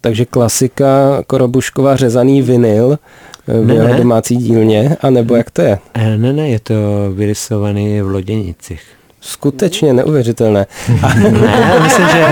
Takže 0.00 0.24
klasika 0.24 1.22
Korobušková 1.26 1.96
řezaný 1.96 2.42
vinyl 2.42 2.98
v 3.46 3.66
Ne, 3.66 3.74
jeho 3.74 3.88
ne. 3.88 3.96
domácí 3.96 4.36
dílně, 4.36 4.96
anebo 5.00 5.36
jak 5.36 5.50
to 5.50 5.62
je? 5.62 5.78
Eh, 5.94 6.16
Ne, 6.18 6.32
ne, 6.32 6.48
je 6.48 6.60
to 6.60 6.74
vyrysovaný 7.14 8.00
v 8.02 8.08
Loděnicích. 8.10 8.82
Skutečně 9.24 9.92
neuvěřitelné. 9.92 10.66
Ne, 11.32 11.80
myslím, 11.82 12.06
že 12.08 12.26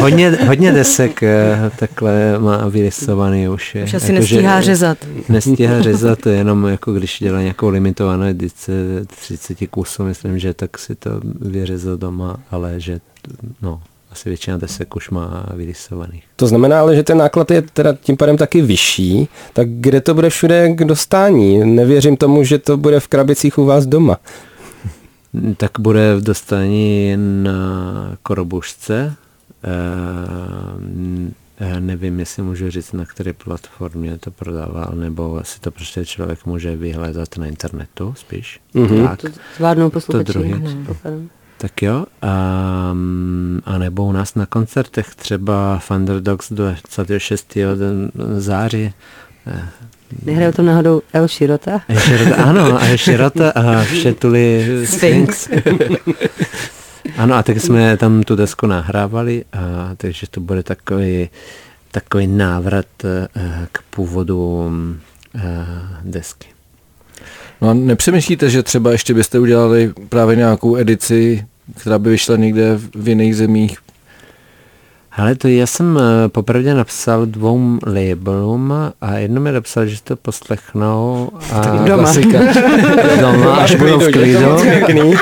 hodně, 0.00 0.30
hodně 0.30 0.72
desek 0.72 1.22
eh, 1.22 1.70
takhle 1.78 2.38
má 2.38 2.68
vyrysovaný 2.68 3.48
už. 3.48 3.74
je. 3.74 3.84
Už 3.84 3.94
asi 3.94 4.12
Jako, 4.12 4.26
že 4.26 4.34
nestíhá 4.34 4.60
řezat. 4.60 4.98
Nestíhá 5.28 5.82
řezat, 5.88 6.26
jenom 6.26 6.66
jako 6.66 6.92
když 6.92 7.18
dělá 7.18 7.40
nějakou 7.40 7.68
limitovanou 7.68 8.24
edici 8.24 8.72
30 9.06 9.58
kusů, 9.70 10.04
myslím, 10.04 10.38
že 10.38 10.54
tak 10.54 10.78
si 10.78 10.94
to 10.94 11.10
vyřezal 11.40 11.96
doma, 11.96 12.36
ale 12.50 12.80
že 12.80 13.00
no, 13.62 13.80
asi 14.12 14.28
většina 14.28 14.56
desek 14.56 14.96
už 14.96 15.10
má 15.10 15.46
vyrysovaných. 15.54 16.24
To 16.36 16.46
znamená 16.46 16.80
ale, 16.80 16.96
že 16.96 17.02
ten 17.02 17.18
náklad 17.18 17.50
je 17.50 17.62
teda 17.62 17.94
tím 18.00 18.16
pádem 18.16 18.36
taky 18.36 18.62
vyšší, 18.62 19.28
tak 19.52 19.68
kde 19.70 20.00
to 20.00 20.14
bude 20.14 20.30
všude 20.30 20.68
k 20.68 20.84
dostání? 20.84 21.74
Nevěřím 21.74 22.16
tomu, 22.16 22.44
že 22.44 22.58
to 22.58 22.76
bude 22.76 23.00
v 23.00 23.08
krabicích 23.08 23.58
u 23.58 23.64
vás 23.64 23.86
doma. 23.86 24.16
Tak 25.56 25.70
bude 25.78 26.16
v 26.16 26.22
dostání 26.22 27.16
na 27.16 27.52
Korobušce. 28.22 29.14
Eh, 31.60 31.80
nevím, 31.80 32.20
jestli 32.20 32.42
můžu 32.42 32.70
říct, 32.70 32.92
na 32.92 33.04
které 33.04 33.32
platformě 33.32 34.18
to 34.18 34.30
prodával, 34.30 34.92
nebo 34.94 35.40
si 35.42 35.60
to 35.60 35.70
prostě 35.70 36.04
člověk 36.04 36.46
může 36.46 36.76
vyhledat 36.76 37.36
na 37.36 37.46
internetu 37.46 38.14
spíš. 38.16 38.60
Mhm. 38.74 39.08
Tak. 39.08 39.20
To 39.20 39.28
zvládnou 39.56 39.90
posluchači. 39.90 40.32
druhý. 40.32 40.54
předpokládám. 40.64 41.28
Tak 41.58 41.82
jo, 41.82 42.06
um, 42.92 43.60
a 43.64 43.78
nebo 43.78 44.06
u 44.06 44.12
nás 44.12 44.34
na 44.34 44.46
koncertech 44.46 45.14
třeba 45.14 45.80
Thunderdogs 45.88 46.52
26. 46.52 47.56
září. 48.36 48.92
Eh, 50.12 50.16
Nehrajou 50.24 50.52
tam 50.52 50.66
náhodou 50.66 51.02
El 51.12 51.28
Shirota? 51.28 51.80
a 51.88 51.94
Širota, 52.00 52.34
ano, 52.44 52.82
a 52.82 52.96
Širota 52.96 53.50
a 53.50 53.82
Všetuli 53.84 54.66
Sphinx. 54.84 55.48
ano, 57.16 57.34
a 57.34 57.42
tak 57.42 57.60
jsme 57.60 57.96
tam 57.96 58.22
tu 58.22 58.36
desku 58.36 58.66
nahrávali, 58.66 59.44
a, 59.52 59.90
takže 59.96 60.26
to 60.30 60.40
bude 60.40 60.62
takový, 60.62 61.28
takový 61.90 62.26
návrat 62.26 62.86
eh, 63.04 63.28
k 63.72 63.82
původu 63.90 64.70
eh, 65.36 65.40
desky. 66.04 66.48
No 67.60 67.68
a 67.70 67.74
nepřemýšlíte, 67.74 68.50
že 68.50 68.62
třeba 68.62 68.92
ještě 68.92 69.14
byste 69.14 69.38
udělali 69.38 69.92
právě 70.08 70.36
nějakou 70.36 70.76
edici, 70.76 71.46
která 71.76 71.98
by 71.98 72.10
vyšla 72.10 72.36
někde 72.36 72.78
v 72.94 73.08
jiných 73.08 73.36
zemích? 73.36 73.78
Ale 75.12 75.34
to 75.34 75.48
já 75.48 75.66
jsem 75.66 75.98
eh, 75.98 76.28
popravdě 76.28 76.74
napsal 76.74 77.26
dvou 77.26 77.78
labelům 77.86 78.74
a 79.00 79.14
jedno 79.14 79.40
mi 79.40 79.52
napsal, 79.52 79.86
že 79.86 80.02
to 80.02 80.16
poslechnou 80.16 81.30
a 81.52 81.60
Doma. 81.60 82.02
Klasika. 82.02 82.38
doma, 83.20 83.56
až 83.56 83.74
budou 83.74 83.98
v 83.98 84.12
klidu. 84.12 84.56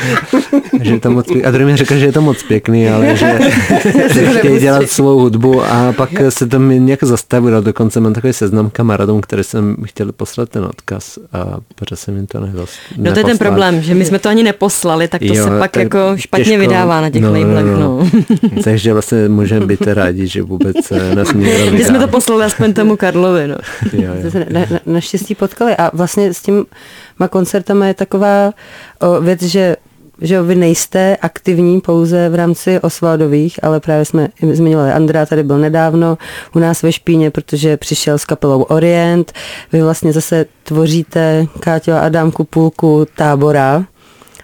Že 0.82 0.92
je 0.94 1.00
to 1.00 1.10
moc 1.10 1.26
pěkný. 1.26 1.44
A 1.44 1.50
druhý 1.50 1.64
mi 1.72 1.76
řekl, 1.76 1.94
že 1.96 2.06
je 2.06 2.12
to 2.12 2.20
moc 2.22 2.42
pěkný, 2.42 2.88
ale 2.88 3.16
že, 3.16 3.38
že 4.14 4.26
chtějí 4.38 4.60
dělat 4.60 4.88
svou 4.90 5.18
hudbu 5.20 5.62
a 5.64 5.92
pak 5.96 6.10
se 6.28 6.46
to 6.46 6.58
mi 6.58 6.80
nějak 6.80 7.04
zastavilo. 7.04 7.60
Dokonce 7.60 8.00
mám 8.00 8.12
takový 8.14 8.32
seznam 8.32 8.70
kamarádům, 8.70 9.20
které 9.20 9.44
jsem 9.44 9.76
chtěl 9.84 10.12
poslat 10.12 10.48
ten 10.48 10.64
odkaz 10.64 11.18
a 11.32 11.44
pořád 11.74 11.98
jsem 11.98 12.16
jim 12.16 12.26
to 12.26 12.40
nedost, 12.40 12.72
No 12.96 13.12
to 13.12 13.18
je 13.18 13.24
ten 13.24 13.38
problém, 13.38 13.82
že 13.82 13.94
my 13.94 14.04
jsme 14.04 14.18
to 14.18 14.28
ani 14.28 14.42
neposlali, 14.42 15.08
tak 15.08 15.20
to 15.20 15.34
Jo, 15.34 15.44
se 15.44 15.58
pak 15.58 15.76
jako 15.76 15.98
špatně 16.16 16.44
těžko- 16.44 16.58
vydává 16.60 17.00
na 17.00 17.10
těch 17.10 17.22
no, 17.22 17.28
no, 17.32 17.40
labelech. 17.40 17.64
no. 17.64 17.76
No, 17.78 18.10
Takže 18.64 18.92
vlastně 18.92 19.28
můžeme 19.28 19.66
být 19.66 19.82
rádi, 19.86 20.26
že 20.26 20.42
vůbec 20.42 20.76
eh, 20.92 21.14
nás 21.14 21.32
někdo 21.32 21.76
Že 21.78 21.84
jsme 21.84 21.98
to 21.98 22.08
poslali 22.08 22.44
aspoň 22.44 22.72
tomu 22.72 22.96
Karlovi. 22.96 23.48
No. 23.48 23.56
Jo, 23.92 24.10
Jste 24.18 24.24
jo. 24.24 24.30
se 24.30 24.46
na, 24.50 24.60
na, 24.60 24.80
naštěstí 24.86 25.34
potkali 25.34 25.76
a 25.76 25.90
vlastně 25.96 26.34
s 26.34 26.42
těma 26.42 27.28
koncertama 27.30 27.86
je 27.86 27.94
taková 27.94 28.52
o, 29.00 29.20
věc, 29.20 29.42
že 29.42 29.76
že 30.20 30.42
vy 30.42 30.54
nejste 30.54 31.16
aktivní 31.16 31.80
pouze 31.80 32.28
v 32.28 32.34
rámci 32.34 32.80
Osvaldových, 32.80 33.64
ale 33.64 33.80
právě 33.80 34.04
jsme 34.04 34.28
zmiňovali, 34.52 34.92
Andrea 34.92 35.26
tady 35.26 35.42
byl 35.42 35.58
nedávno 35.58 36.18
u 36.54 36.58
nás 36.58 36.82
ve 36.82 36.92
Špíně, 36.92 37.30
protože 37.30 37.76
přišel 37.76 38.18
s 38.18 38.24
kapelou 38.24 38.62
Orient. 38.62 39.32
Vy 39.72 39.82
vlastně 39.82 40.12
zase 40.12 40.46
tvoříte, 40.62 41.46
Káťo 41.60 41.92
a 41.92 42.00
Adámku, 42.00 42.44
půlku 42.44 43.06
tábora. 43.16 43.84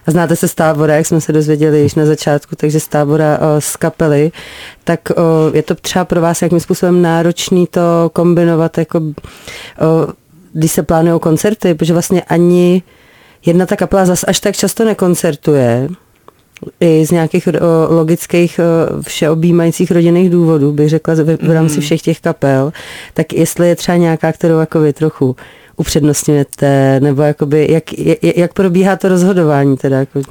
A 0.07 0.11
znáte 0.11 0.35
se 0.35 0.47
z 0.47 0.55
tábora, 0.55 0.95
jak 0.95 1.05
jsme 1.05 1.21
se 1.21 1.33
dozvěděli 1.33 1.79
již 1.79 1.95
na 1.95 2.05
začátku, 2.05 2.55
takže 2.55 2.79
z 2.79 2.87
tábora 2.87 3.39
o, 3.39 3.61
z 3.61 3.75
kapely. 3.75 4.31
Tak 4.83 4.99
o, 5.09 5.13
je 5.55 5.63
to 5.63 5.75
třeba 5.75 6.05
pro 6.05 6.21
vás 6.21 6.41
jakým 6.41 6.59
způsobem 6.59 7.01
náročný 7.01 7.67
to 7.67 7.81
kombinovat, 8.13 8.77
jako, 8.77 8.99
o, 8.99 9.03
když 10.53 10.71
se 10.71 10.83
plánují 10.83 11.19
koncerty, 11.19 11.73
protože 11.73 11.93
vlastně 11.93 12.21
ani 12.21 12.83
jedna 13.45 13.65
ta 13.65 13.75
kapela 13.75 14.05
zas 14.05 14.25
až 14.27 14.39
tak 14.39 14.55
často 14.55 14.85
nekoncertuje, 14.85 15.89
i 16.79 17.05
z 17.05 17.11
nějakých 17.11 17.47
logických 17.89 18.59
o, 18.59 19.01
všeobjímajících 19.01 19.91
rodinných 19.91 20.29
důvodů, 20.29 20.71
bych 20.71 20.89
řekla 20.89 21.13
v, 21.13 21.37
v 21.47 21.51
rámci 21.51 21.81
všech 21.81 22.01
těch 22.01 22.19
kapel, 22.19 22.73
tak 23.13 23.33
jestli 23.33 23.67
je 23.67 23.75
třeba 23.75 23.97
nějaká, 23.97 24.31
kterou 24.31 24.59
jako 24.59 24.79
vy 24.79 24.93
trochu 24.93 25.35
upřednostňujete, 25.77 26.99
nebo 26.99 27.21
jakoby, 27.21 27.67
jak, 27.71 27.99
jak, 27.99 28.37
jak 28.37 28.53
probíhá 28.53 28.95
to 28.95 29.09
rozhodování 29.09 29.77
teda? 29.77 29.99
Jako, 29.99 30.21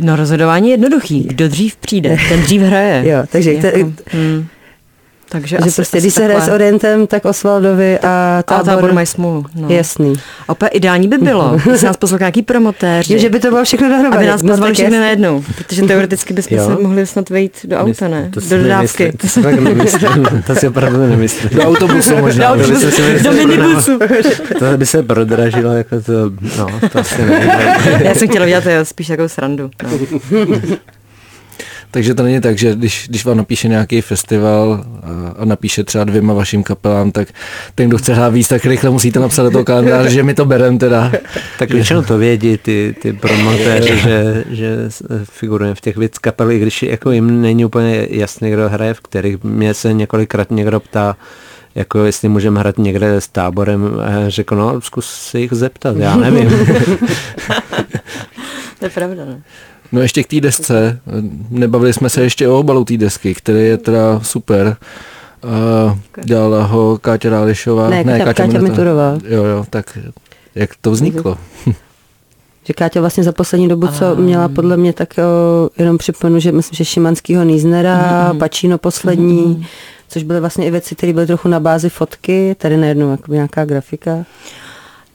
no 0.00 0.16
rozhodování 0.16 0.68
je 0.68 0.72
jednoduchý. 0.72 1.22
Kdo 1.22 1.48
dřív 1.48 1.76
přijde, 1.76 2.16
ten 2.28 2.40
dřív 2.40 2.62
hraje. 2.62 3.02
jo, 3.10 3.22
takže 3.32 3.52
Jako, 3.52 3.62
te, 3.62 4.16
hmm. 4.18 4.46
Takže 5.28 5.56
že 5.56 5.58
asi, 5.58 5.74
prostě, 5.74 5.96
asi 5.96 6.04
když 6.06 6.14
se 6.14 6.24
hraje 6.24 6.40
s. 6.40 6.48
Orientem, 6.48 7.06
tak 7.06 7.24
Osvaldovi 7.24 7.98
a 7.98 8.38
A 8.38 8.42
tábor, 8.42 8.64
tábor 8.64 8.92
mají 8.92 9.06
smůlu. 9.06 9.44
No. 9.54 9.68
Jasný. 9.68 10.14
A 10.48 10.52
úplně 10.52 10.68
ideální 10.68 11.08
by 11.08 11.18
bylo, 11.18 11.58
když 11.70 11.82
nás 11.82 11.96
poslouchá 11.96 12.24
nějaký 12.24 12.42
promotéři. 12.42 13.12
Jo, 13.12 13.18
že 13.18 13.28
by 13.28 13.40
to 13.40 13.48
bylo 13.48 13.64
všechno 13.64 13.88
dohromady. 13.88 14.16
aby 14.16 14.26
nás 14.26 14.42
No, 14.42 14.48
pozvali 14.48 14.70
tak 14.70 14.74
všechny 14.74 14.98
najednou, 14.98 15.44
protože 15.56 15.82
teoreticky 15.86 16.34
bychom 16.34 16.58
se 16.58 16.82
mohli 16.82 17.06
snad 17.06 17.30
vejít 17.30 17.52
do 17.64 17.76
auta, 17.76 18.08
ne? 18.08 18.30
To 18.34 18.40
Do 18.40 18.58
dodávky. 18.62 19.12
To 19.12 19.28
si 19.28 19.42
fakt 19.42 19.60
nemyslím. 19.60 20.26
To 20.46 20.54
si 20.54 20.68
opravdu 20.68 21.06
nemyslím. 21.06 21.50
Do 21.54 21.62
autobusu 21.62 22.16
možná. 22.16 22.56
To 22.56 22.58
by 22.58 22.76
se 22.76 22.90
si 22.90 23.22
Do 23.22 23.32
minibusu. 23.32 23.98
To 24.58 24.76
by 24.76 24.86
se 24.86 25.02
prodražilo 25.02 25.72
jako 25.72 26.00
to, 26.00 26.12
no, 26.58 26.66
to 26.92 26.98
asi 26.98 27.22
ne. 27.22 27.46
Já 28.04 28.14
jsem 28.14 28.28
chtěla 28.28 28.44
udělat 28.46 28.64
spíš 28.82 29.06
takovou 29.06 29.28
srandu. 29.28 29.70
No. 29.82 29.90
Takže 31.90 32.14
to 32.14 32.22
není 32.22 32.40
tak, 32.40 32.58
že 32.58 32.74
když, 32.74 33.06
když 33.08 33.24
vám 33.24 33.36
napíše 33.36 33.68
nějaký 33.68 34.00
festival 34.00 34.84
a, 35.02 35.42
a 35.42 35.44
napíše 35.44 35.84
třeba 35.84 36.04
dvěma 36.04 36.34
vašim 36.34 36.62
kapelám, 36.62 37.10
tak 37.10 37.28
ten, 37.74 37.88
kdo 37.88 37.98
chce 37.98 38.14
hrát 38.14 38.28
víc, 38.28 38.48
tak 38.48 38.64
rychle 38.64 38.90
musíte 38.90 39.20
napsat 39.20 39.42
do 39.42 39.50
toho 39.50 39.64
kalendáře, 39.64 40.10
že 40.10 40.22
my 40.22 40.34
to 40.34 40.44
berem 40.44 40.78
teda. 40.78 41.12
Tak 41.58 41.70
většinou 41.70 42.02
to 42.02 42.18
vědí 42.18 42.58
ty, 42.58 42.94
ty 43.02 43.12
promotéři, 43.12 43.98
že, 43.98 44.44
že 44.50 44.76
figurujeme 45.24 45.74
v 45.74 45.80
těch 45.80 45.96
víc 45.96 46.18
kapel, 46.18 46.50
i 46.50 46.58
když 46.58 46.82
jako 46.82 47.10
jim 47.10 47.42
není 47.42 47.64
úplně 47.64 48.06
jasný, 48.10 48.50
kdo 48.50 48.68
hraje 48.68 48.94
v 48.94 49.00
kterých. 49.00 49.44
Mě 49.44 49.74
se 49.74 49.92
několikrát 49.92 50.50
někdo 50.50 50.80
ptá, 50.80 51.16
jako 51.74 52.04
jestli 52.04 52.28
můžeme 52.28 52.60
hrát 52.60 52.78
někde 52.78 53.20
s 53.20 53.28
táborem 53.28 53.90
řekl, 54.28 54.56
no 54.56 54.80
zkus 54.80 55.06
se 55.06 55.40
jich 55.40 55.52
zeptat, 55.52 55.96
já 55.96 56.16
nevím. 56.16 56.50
To 58.78 58.84
je 58.84 58.90
pravda, 58.90 59.24
no. 59.24 59.40
No 59.92 60.00
ještě 60.00 60.22
k 60.22 60.26
té 60.26 60.40
desce, 60.40 61.00
nebavili 61.50 61.92
jsme 61.92 62.08
se 62.10 62.22
ještě 62.22 62.48
o 62.48 62.58
obalu 62.58 62.84
té 62.84 62.96
desky, 62.96 63.34
který 63.34 63.64
je 63.64 63.76
teda 63.76 64.20
super. 64.22 64.76
Uh, 65.44 65.98
dělala 66.24 66.64
ho 66.64 66.98
Káťa 67.00 67.30
Rálišová. 67.30 67.90
Ne, 67.90 68.04
Káťa- 68.04 68.24
Káťa 68.24 68.46
Minutová. 68.46 68.68
Miturová. 68.68 69.18
Jo, 69.28 69.44
jo, 69.44 69.66
tak 69.70 69.98
jak 70.54 70.70
to 70.80 70.90
vzniklo? 70.90 71.38
Že 72.64 72.72
Káťa 72.74 73.00
vlastně 73.00 73.24
za 73.24 73.32
poslední 73.32 73.68
dobu, 73.68 73.86
co 73.88 74.16
měla 74.16 74.48
podle 74.48 74.76
mě, 74.76 74.92
tak 74.92 75.08
o, 75.18 75.70
jenom 75.78 75.98
připomenu, 75.98 76.40
že 76.40 76.52
myslím, 76.52 76.76
že 76.76 76.84
Šimanskýho 76.84 77.44
Nýznera, 77.44 78.28
Mhm. 78.30 78.38
Pačíno 78.38 78.78
poslední, 78.78 79.66
což 80.08 80.22
byly 80.22 80.40
vlastně 80.40 80.66
i 80.66 80.70
věci, 80.70 80.94
které 80.94 81.12
byly 81.12 81.26
trochu 81.26 81.48
na 81.48 81.60
bázi 81.60 81.88
fotky, 81.90 82.56
tady 82.58 82.76
najednou 82.76 83.10
jako 83.10 83.32
nějaká 83.32 83.64
grafika. 83.64 84.24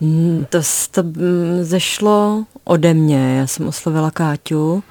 Mm, 0.02 0.46
To, 0.50 0.62
to 0.92 1.04
mm, 1.04 1.64
zešlo 1.64 2.46
ode 2.64 2.94
mě. 2.94 3.36
Já 3.38 3.48
jsem 3.48 3.68
oslovila 3.68 4.12
Káťu, 4.12 4.84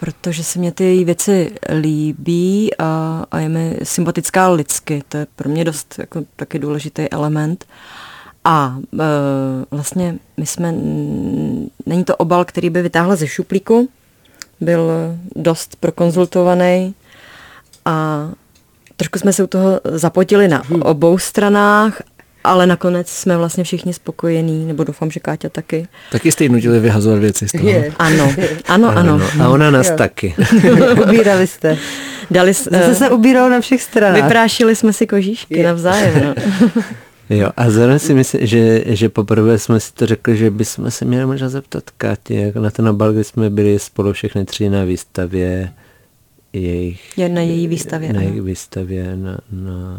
protože 0.00 0.44
se 0.44 0.58
mě 0.58 0.72
ty 0.72 0.84
její 0.84 1.04
věci 1.04 1.52
líbí 1.80 2.70
a, 2.78 3.24
a 3.30 3.38
je 3.38 3.48
mi 3.48 3.76
sympatická 3.82 4.48
lidsky. 4.48 5.02
To 5.08 5.16
je 5.16 5.26
pro 5.36 5.48
mě 5.50 5.64
dost 5.64 5.94
jako 5.98 6.24
taky 6.36 6.58
důležitý 6.58 7.10
element. 7.10 7.64
A 8.44 8.78
e, 9.00 9.04
vlastně 9.70 10.18
my 10.36 10.46
jsme, 10.46 10.72
není 11.86 12.04
to 12.04 12.16
obal, 12.16 12.44
který 12.44 12.70
by 12.70 12.82
vytáhla 12.82 13.16
ze 13.16 13.26
šuplíku, 13.26 13.88
byl 14.60 14.90
dost 15.36 15.76
prokonzultovaný 15.76 16.94
a 17.84 18.28
trošku 18.96 19.18
jsme 19.18 19.32
se 19.32 19.44
u 19.44 19.46
toho 19.46 19.80
zapotili 19.84 20.48
na 20.48 20.62
obou 20.82 21.18
stranách, 21.18 22.02
ale 22.48 22.66
nakonec 22.66 23.08
jsme 23.08 23.36
vlastně 23.36 23.64
všichni 23.64 23.92
spokojení, 23.92 24.66
nebo 24.66 24.84
doufám, 24.84 25.10
že 25.10 25.20
Káťa 25.20 25.48
taky. 25.48 25.86
Taky 26.12 26.32
jste 26.32 26.44
jí 26.44 26.48
nutili 26.50 26.80
vyhazovat 26.80 27.18
věci 27.18 27.48
z 27.48 27.52
toho. 27.52 27.70
Ano, 27.98 28.34
ano, 28.68 28.88
ano. 28.98 29.20
A 29.42 29.48
ona 29.48 29.70
nás 29.70 29.90
taky. 29.90 30.34
Ubírali 31.06 31.46
jste. 31.46 31.78
Dali, 32.30 32.54
s- 32.54 32.68
Zase 32.70 32.94
se 32.94 33.10
ubíralo 33.10 33.48
na 33.48 33.60
všech 33.60 33.82
stranách. 33.82 34.22
vyprášili 34.22 34.76
jsme 34.76 34.92
si 34.92 35.06
kožíšky 35.06 35.62
navzájem. 35.62 36.22
No. 36.24 36.34
Jo, 37.30 37.48
a 37.56 37.70
zároveň 37.70 37.98
si 37.98 38.14
myslím, 38.14 38.46
že, 38.46 38.82
že 38.86 39.08
poprvé 39.08 39.58
jsme 39.58 39.80
si 39.80 39.92
to 39.92 40.06
řekli, 40.06 40.36
že 40.36 40.50
bychom 40.50 40.90
se 40.90 41.04
měli 41.04 41.26
možná 41.26 41.48
zeptat 41.48 41.90
Káti, 41.96 42.34
jak 42.34 42.54
na 42.56 42.70
ten 42.70 42.88
obal, 42.88 43.12
kdy 43.12 43.24
jsme 43.24 43.50
byli 43.50 43.78
spolu 43.78 44.12
všechny 44.12 44.44
tři 44.44 44.68
na 44.70 44.84
výstavě 44.84 45.72
jejich, 46.52 47.18
Je 47.18 47.28
na 47.28 47.40
její 47.40 47.66
výstavě, 47.68 48.12
na 48.12 48.18
ano. 48.20 48.28
jejich 48.28 48.42
výstavě 48.42 49.16
na, 49.16 49.38
na, 49.52 49.98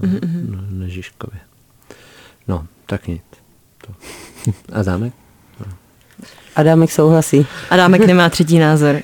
na, 0.50 0.62
na 0.70 0.88
Žižkově. 0.88 1.40
No, 2.50 2.66
tak 2.86 3.08
nic. 3.08 3.22
To. 3.86 3.94
A 4.74 4.84
zámek? 4.84 5.14
Adámek 6.56 6.92
souhlasí. 6.92 7.46
Adámek 7.70 8.08
nemá 8.08 8.30
třetí 8.30 8.60
názor. 8.60 9.02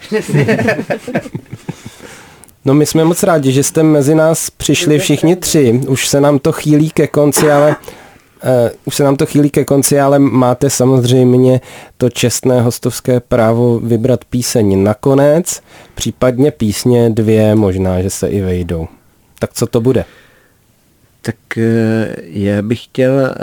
No 2.66 2.74
my 2.74 2.86
jsme 2.86 3.04
moc 3.04 3.24
rádi, 3.24 3.52
že 3.52 3.64
jste 3.64 3.84
mezi 3.84 4.16
nás 4.16 4.50
přišli 4.50 5.00
všichni 5.00 5.36
tři. 5.36 5.82
Už 5.88 6.08
se 6.08 6.22
nám 6.22 6.40
to 6.40 6.52
chýlí 6.52 6.90
ke 6.90 7.08
konci, 7.08 7.52
ale 7.52 7.76
Uh, 8.44 8.70
už 8.86 8.96
se 8.96 9.04
nám 9.04 9.16
to 9.16 9.26
chýlí 9.26 9.50
ke 9.50 9.66
konci, 9.66 10.00
ale 10.00 10.20
máte 10.20 10.70
samozřejmě 10.70 11.62
to 11.98 12.10
čestné 12.10 12.62
hostovské 12.62 13.20
právo 13.20 13.80
vybrat 13.80 14.26
píseň 14.26 14.84
nakonec, 14.84 15.62
případně 15.96 16.52
písně 16.52 17.10
dvě, 17.10 17.56
možná, 17.56 18.02
že 18.02 18.10
se 18.10 18.28
i 18.28 18.42
vejdou. 18.42 18.88
Tak 19.40 19.54
co 19.54 19.68
to 19.68 19.82
bude? 19.82 20.06
Tak 21.26 21.58
eh, 21.58 22.16
já 22.22 22.62
bych 22.62 22.84
chtěl 22.84 23.12
eh, 23.20 23.36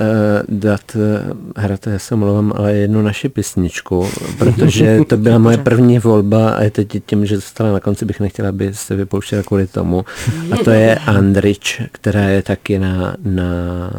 dát, 0.49 0.97
eh, 0.97 1.35
hrát, 1.57 1.87
já 1.87 1.99
se 1.99 2.17
mluvám, 2.17 2.53
ale 2.57 2.73
jednu 2.73 3.03
naši 3.03 3.29
písničku, 3.29 4.09
protože 4.39 5.01
to 5.07 5.17
byla 5.17 5.39
moje 5.39 5.59
první 5.59 5.99
volba 5.99 6.51
a 6.51 6.63
je 6.63 6.71
teď 6.71 7.03
tím, 7.07 7.27
že 7.27 7.37
zůstala 7.37 7.73
na 7.73 7.81
konci, 7.81 8.05
bych 8.05 8.21
nechtěla, 8.21 8.49
aby 8.49 8.75
se 8.75 8.97
vypouštěla 8.97 9.43
kvůli 9.43 9.67
tomu. 9.67 10.05
A 10.53 10.57
to 10.57 10.71
je 10.71 10.95
Andrič, 11.07 11.83
která 11.93 12.29
je 12.29 12.43
taky 12.43 12.79
na, 12.79 13.17
na, 13.25 13.91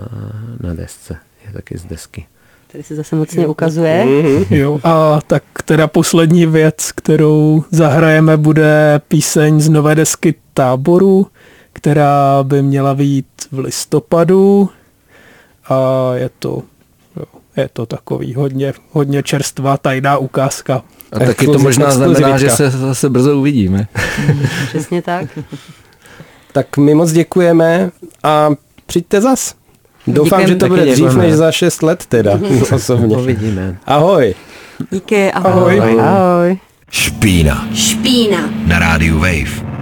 na 0.59 0.73
desce. 0.73 1.17
Je 1.47 1.53
taky 1.53 1.77
z 1.77 1.85
desky. 1.85 2.25
Tady 2.71 2.83
se 2.83 2.95
zase 2.95 3.15
mocně 3.15 3.47
ukazuje. 3.47 4.05
Jo, 4.49 4.79
a 4.83 5.19
tak 5.27 5.43
teda 5.65 5.87
poslední 5.87 6.45
věc, 6.45 6.91
kterou 6.91 7.63
zahrajeme, 7.71 8.37
bude 8.37 9.01
píseň 9.07 9.61
z 9.61 9.69
nové 9.69 9.95
desky 9.95 10.35
Táboru, 10.53 11.27
která 11.87 12.43
by 12.43 12.61
měla 12.61 12.93
vyjít 12.93 13.25
v 13.51 13.59
listopadu 13.59 14.69
a 15.69 15.75
je 16.15 16.29
to, 16.39 16.61
jo, 17.17 17.23
je 17.57 17.69
to 17.73 17.85
takový 17.85 18.33
hodně, 18.33 18.73
hodně 18.91 19.23
čerstvá 19.23 19.77
tajná 19.77 20.17
ukázka. 20.17 20.81
A 21.11 21.19
taky 21.19 21.45
to 21.45 21.51
Exkluziv- 21.51 21.63
možná 21.63 21.91
znamená, 21.91 22.37
že 22.37 22.49
se 22.49 22.69
zase 22.69 23.09
brzo 23.09 23.37
uvidíme. 23.39 23.87
Přesně 24.67 25.01
tak. 25.01 25.25
Tak 26.51 26.77
my 26.77 26.93
moc 26.93 27.11
děkujeme 27.11 27.89
a 28.23 28.49
přijďte 28.85 29.21
zas. 29.21 29.55
Doufám, 30.07 30.39
Díky. 30.39 30.51
že 30.51 30.55
to 30.57 30.67
bude 30.67 30.85
dřív 30.85 31.13
než 31.15 31.33
za 31.33 31.51
6 31.51 31.81
let 31.83 32.05
teda, 32.05 32.39
osobně. 32.75 33.17
Uvidíme. 33.17 33.77
Ahoj. 33.85 34.35
Díky, 34.91 35.31
ahoj. 35.31 35.79
Ahoj. 35.79 35.99
Ahoj. 36.01 36.57
Špína 36.91 37.67
Špína. 37.73 38.49
na 38.67 38.79
rádiu 38.79 39.19
Wave. 39.19 39.72